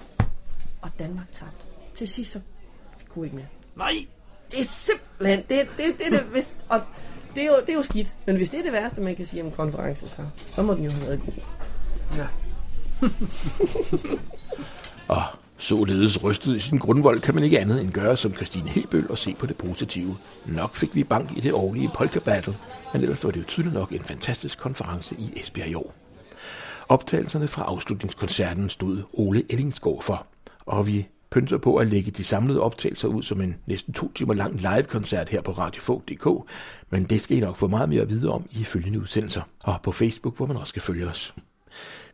og 0.82 0.90
Danmark 1.00 1.32
tabte. 1.32 1.66
Til 1.96 2.08
sidst 2.08 2.32
så 2.32 2.40
vi 3.00 3.06
kunne 3.10 3.26
ikke 3.26 3.36
mere. 3.36 3.48
Nej! 3.76 3.94
Det 4.52 4.60
er 4.60 4.64
simpelthen, 4.64 5.40
det, 5.50 5.70
det, 5.78 6.00
det, 6.00 6.12
det, 6.12 6.20
hvis, 6.20 6.56
og 6.70 6.82
det 7.36 7.44
er, 7.44 7.48
jo, 7.48 7.60
det 7.62 7.70
er 7.70 7.74
jo 7.74 7.82
skidt. 7.82 8.16
Men 8.26 8.36
hvis 8.36 8.50
det 8.50 8.60
er 8.60 8.64
det 8.64 8.74
værste, 8.74 9.02
man 9.02 9.16
kan 9.16 9.26
sige 9.26 9.44
om 9.44 9.52
konferencen, 9.52 10.10
så, 10.10 10.26
så 10.52 10.62
må 10.62 10.74
den 10.74 10.84
jo 10.84 10.92
have 10.92 11.08
været 11.08 11.22
god. 11.26 11.34
Ja. 12.18 12.28
og 15.08 15.22
således 15.60 16.24
rystet 16.24 16.56
i 16.56 16.60
sin 16.60 16.78
grundvold 16.78 17.20
kan 17.20 17.36
man 17.36 17.44
ikke 17.44 17.60
andet 17.60 17.82
end 17.82 17.92
gøre 17.92 18.18
som 18.18 18.34
Christine 18.34 18.70
Hebøl 18.70 19.12
og 19.12 19.18
se 19.18 19.36
på 19.40 19.46
det 19.46 19.58
positive. 19.58 20.18
Nok 20.46 20.76
fik 20.76 20.96
vi 20.96 21.04
bank 21.04 21.38
i 21.38 21.40
det 21.40 21.54
årlige 21.54 21.90
polka 21.96 22.20
battle, 22.20 22.58
men 22.94 23.02
ellers 23.02 23.24
var 23.24 23.32
det 23.32 23.40
jo 23.40 23.46
tydeligt 23.46 23.74
nok 23.74 23.92
en 23.92 24.04
fantastisk 24.04 24.58
konference 24.58 25.16
i 25.16 25.40
Esbjerg 25.40 25.70
i 25.70 25.76
år. 25.76 25.94
Optagelserne 26.90 27.48
fra 27.48 27.64
afslutningskoncerten 27.64 28.70
stod 28.70 29.02
Ole 29.14 29.44
Ellingsgaard 29.50 30.02
for, 30.02 30.28
og 30.66 30.88
vi 30.88 31.08
pynter 31.32 31.58
på 31.58 31.76
at 31.76 31.88
lægge 31.88 32.12
de 32.12 32.24
samlede 32.24 32.62
optagelser 32.62 33.08
ud 33.08 33.24
som 33.24 33.42
en 33.42 33.56
næsten 33.66 33.94
to 33.94 34.12
timer 34.12 34.34
lang 34.34 34.56
live-koncert 34.62 35.30
her 35.30 35.42
på 35.42 35.52
radiofog.dk, 35.52 36.28
men 36.90 37.04
det 37.04 37.22
skal 37.22 37.38
I 37.38 37.40
nok 37.40 37.56
få 37.56 37.68
meget 37.68 37.90
mere 37.90 38.02
at 38.02 38.10
vide 38.10 38.32
om 38.32 38.46
i 38.52 38.64
følgende 38.64 39.02
udsendelser, 39.02 39.42
og 39.64 39.76
på 39.84 39.92
Facebook, 39.92 40.38
hvor 40.38 40.46
man 40.46 40.58
også 40.58 40.70
skal 40.70 40.82
følge 40.82 41.08
os. 41.08 41.34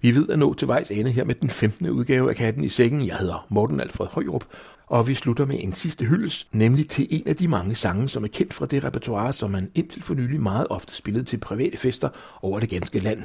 Vi 0.02 0.16
ved 0.16 0.30
at 0.30 0.40
nå 0.40 0.54
til 0.54 0.68
vejs 0.68 0.92
ende 0.92 1.12
her 1.12 1.24
med 1.24 1.36
den 1.36 1.50
15. 1.50 1.90
udgave 1.90 2.30
af 2.30 2.36
Katten 2.36 2.64
i 2.64 2.70
Sækken. 2.70 3.08
Jeg 3.08 3.16
hedder 3.16 3.46
Morten 3.50 3.80
Alfred 3.80 4.08
Højrup, 4.12 4.46
og 4.88 5.08
vi 5.08 5.14
slutter 5.14 5.46
med 5.46 5.58
en 5.60 5.74
sidste 5.74 6.06
hyldest, 6.06 6.48
nemlig 6.52 6.90
til 6.90 7.08
en 7.10 7.28
af 7.28 7.36
de 7.36 7.48
mange 7.48 7.76
sange, 7.76 8.10
som 8.10 8.24
er 8.24 8.28
kendt 8.28 8.54
fra 8.54 8.66
det 8.66 8.84
repertoire, 8.84 9.34
som 9.34 9.52
man 9.52 9.72
indtil 9.76 10.04
for 10.04 10.14
nylig 10.14 10.42
meget 10.42 10.68
ofte 10.70 10.96
spillede 10.96 11.26
til 11.26 11.38
private 11.38 11.78
fester 11.78 12.10
over 12.42 12.60
det 12.60 12.70
ganske 12.70 13.00
land. 13.00 13.24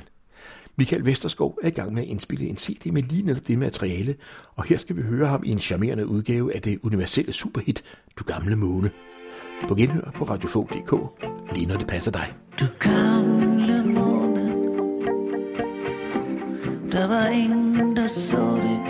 Michael 0.77 1.07
Vesterskov 1.07 1.59
er 1.63 1.69
i 1.69 1.71
gang 1.71 1.95
med 1.95 2.03
at 2.03 2.09
indspille 2.09 2.47
en 2.47 2.57
CD 2.57 2.87
med 2.93 3.03
lige 3.03 3.23
netop 3.23 3.49
det 3.49 3.59
materiale, 3.59 4.15
og 4.57 4.65
her 4.65 4.77
skal 4.77 4.97
vi 4.97 5.03
høre 5.03 5.27
ham 5.27 5.43
i 5.45 5.51
en 5.51 5.61
charmerende 5.61 6.07
udgave 6.07 6.55
af 6.55 6.63
det 6.63 6.79
universelle 6.83 7.33
superhit 7.33 7.85
Du 8.19 8.25
Gamle 8.25 8.57
Måne. 8.57 8.91
På 9.69 9.75
genhør 9.75 10.11
på 10.15 10.25
radiofog.dk, 10.25 10.93
lige 11.55 11.67
når 11.67 11.77
det 11.77 11.87
passer 11.87 12.11
dig. 12.11 12.35
Du 12.61 12.67
gamle 12.79 13.50
Der 16.93 17.09
var 17.09 17.27
ingen, 17.27 17.97
der 17.97 18.07
så 18.07 18.57
det. 18.63 18.81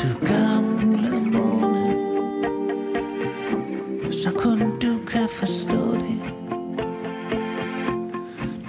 Du 0.00 0.26
gamle 0.26 1.20
måne. 1.20 1.94
Så 4.12 4.30
kun 4.32 4.58
du 4.58 4.98
kan 5.06 5.28
forstå 5.28 5.94
det. 5.94 6.20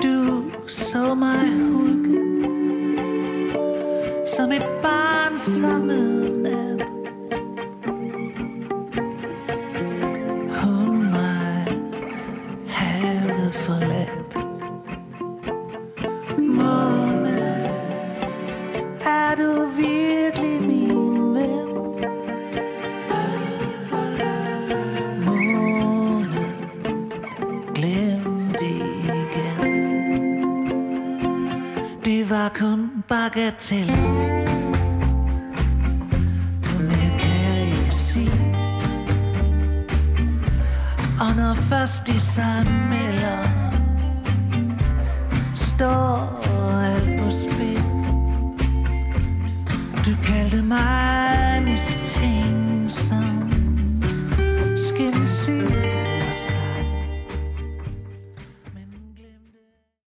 Du 0.04 0.44
så 0.68 1.16
mig 1.16 1.50
hulke 1.50 2.20
Som 4.38 4.52
et 4.52 4.66
barn 4.82 5.38
samme 5.38 6.30
nat. 6.30 6.86
Hun 10.62 11.10
mig 11.12 11.68
havde 12.68 13.52
forladt. 13.52 13.99
Var 32.40 32.50
kun 32.50 33.04
bagatel 33.08 33.88
Mere 36.80 37.20
kan 37.20 37.42
jeg 37.44 37.68
ikke 37.68 37.92
sige 37.92 38.32
og 41.20 41.36
når 41.36 41.54
først 41.56 42.08
de 42.08 42.20
sammelder 42.20 43.60
Står 45.56 46.44
alt 46.84 47.20
på 47.20 47.30
spil. 47.30 47.84
Du 50.06 50.24
kaldte 50.24 50.62
mig 50.62 51.64
mistænkt 51.64 51.99